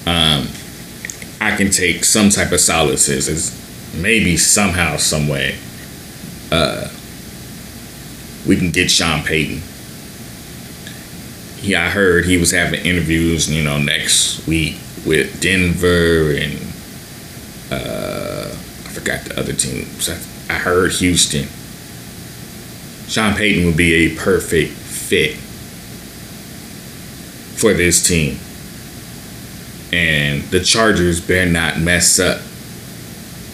um, 0.06 0.48
I 1.40 1.49
can 1.60 1.70
take 1.70 2.04
some 2.04 2.30
type 2.30 2.52
of 2.52 2.60
solace 2.60 3.06
is 3.08 3.54
maybe 3.94 4.36
somehow, 4.38 4.96
some 4.96 5.28
way, 5.28 5.58
uh, 6.50 6.88
we 8.46 8.56
can 8.56 8.70
get 8.70 8.90
Sean 8.90 9.22
Payton. 9.22 9.60
Yeah, 11.60 11.84
I 11.84 11.90
heard 11.90 12.24
he 12.24 12.38
was 12.38 12.50
having 12.52 12.80
interviews, 12.86 13.50
you 13.50 13.62
know, 13.62 13.78
next 13.78 14.46
week 14.46 14.78
with 15.04 15.38
Denver 15.42 16.32
and 16.32 16.54
uh, 17.70 18.48
I 18.48 18.88
forgot 18.88 19.26
the 19.26 19.38
other 19.38 19.52
teams. 19.52 20.08
I 20.48 20.54
heard 20.54 20.92
Houston. 20.92 21.46
Sean 23.06 23.36
Payton 23.36 23.66
would 23.66 23.76
be 23.76 23.92
a 23.92 24.16
perfect 24.16 24.72
fit 24.72 25.36
for 27.58 27.74
this 27.74 28.02
team 28.02 28.38
and 29.92 30.42
the 30.44 30.60
Chargers 30.60 31.20
better 31.20 31.50
not 31.50 31.80
mess 31.80 32.18
up 32.18 32.40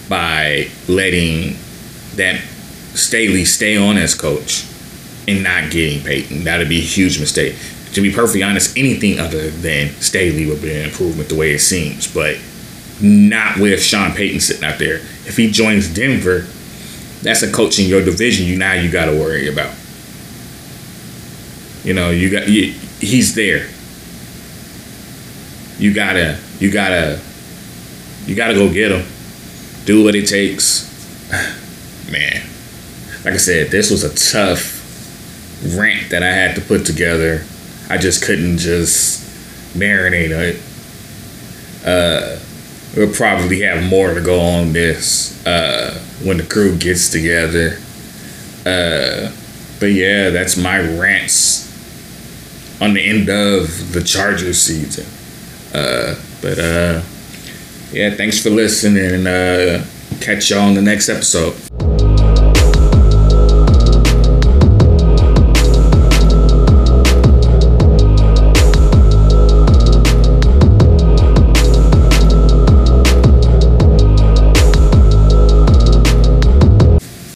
by 0.08 0.68
letting 0.88 1.56
that 2.16 2.40
Staley 2.94 3.44
stay 3.44 3.76
on 3.76 3.96
as 3.96 4.14
coach 4.14 4.66
and 5.28 5.42
not 5.42 5.70
getting 5.70 6.02
Payton. 6.02 6.44
That'd 6.44 6.68
be 6.68 6.78
a 6.78 6.84
huge 6.84 7.18
mistake. 7.18 7.56
To 7.92 8.00
be 8.00 8.12
perfectly 8.12 8.42
honest, 8.42 8.76
anything 8.76 9.18
other 9.18 9.50
than 9.50 9.88
Staley 10.00 10.46
would 10.46 10.62
be 10.62 10.74
an 10.74 10.84
improvement 10.84 11.28
the 11.28 11.34
way 11.34 11.52
it 11.52 11.60
seems, 11.60 12.12
but 12.12 12.38
not 13.00 13.58
with 13.58 13.82
Sean 13.82 14.12
Payton 14.12 14.40
sitting 14.40 14.64
out 14.64 14.78
there. 14.78 14.96
If 14.96 15.36
he 15.36 15.50
joins 15.50 15.92
Denver, 15.92 16.46
that's 17.22 17.42
a 17.42 17.50
coach 17.50 17.78
in 17.78 17.86
your 17.86 18.04
division 18.04 18.46
you 18.46 18.56
now 18.56 18.74
you 18.74 18.90
got 18.90 19.06
to 19.06 19.12
worry 19.12 19.48
about. 19.48 19.74
You 21.84 21.94
know, 21.94 22.10
you 22.10 22.30
got 22.30 22.48
you, 22.48 22.72
he's 23.00 23.34
there 23.34 23.68
you 25.78 25.92
gotta 25.92 26.38
you 26.58 26.70
gotta 26.70 27.20
you 28.26 28.34
gotta 28.34 28.54
go 28.54 28.72
get 28.72 28.88
them 28.88 29.06
do 29.86 30.02
what 30.02 30.16
it 30.16 30.26
takes. 30.26 30.84
Man. 32.10 32.42
Like 33.24 33.34
i 33.34 33.38
said 33.38 33.70
this 33.70 33.90
was 33.90 34.04
a 34.04 34.14
tough 34.32 34.74
rant 35.76 36.10
that 36.10 36.22
i 36.22 36.30
had 36.30 36.54
to 36.56 36.60
put 36.60 36.84
together. 36.84 37.44
I 37.88 37.98
just 37.98 38.24
couldn't 38.24 38.58
just 38.58 39.24
marinate 39.74 40.30
it. 40.30 41.86
Uh 41.86 42.38
we'll 42.96 43.12
probably 43.12 43.60
have 43.60 43.82
more 43.88 44.14
to 44.14 44.20
go 44.20 44.40
on 44.40 44.72
this 44.72 45.44
uh 45.46 46.00
when 46.22 46.36
the 46.36 46.44
crew 46.44 46.76
gets 46.76 47.10
together. 47.10 47.78
Uh 48.64 49.32
but 49.80 49.92
yeah 49.92 50.30
that's 50.30 50.56
my 50.56 50.78
rants 50.78 51.64
on 52.80 52.94
the 52.94 53.08
end 53.08 53.28
of 53.28 53.92
the 53.92 54.02
chargers 54.02 54.60
season 54.60 55.06
uh, 55.74 56.14
but 56.42 56.58
uh, 56.58 57.02
yeah, 57.92 58.10
thanks 58.14 58.42
for 58.42 58.50
listening 58.50 59.04
and 59.04 59.26
uh, 59.26 59.84
catch 60.20 60.50
y'all 60.50 60.60
on 60.60 60.74
the 60.74 60.82
next 60.82 61.08
episode. 61.08 62.05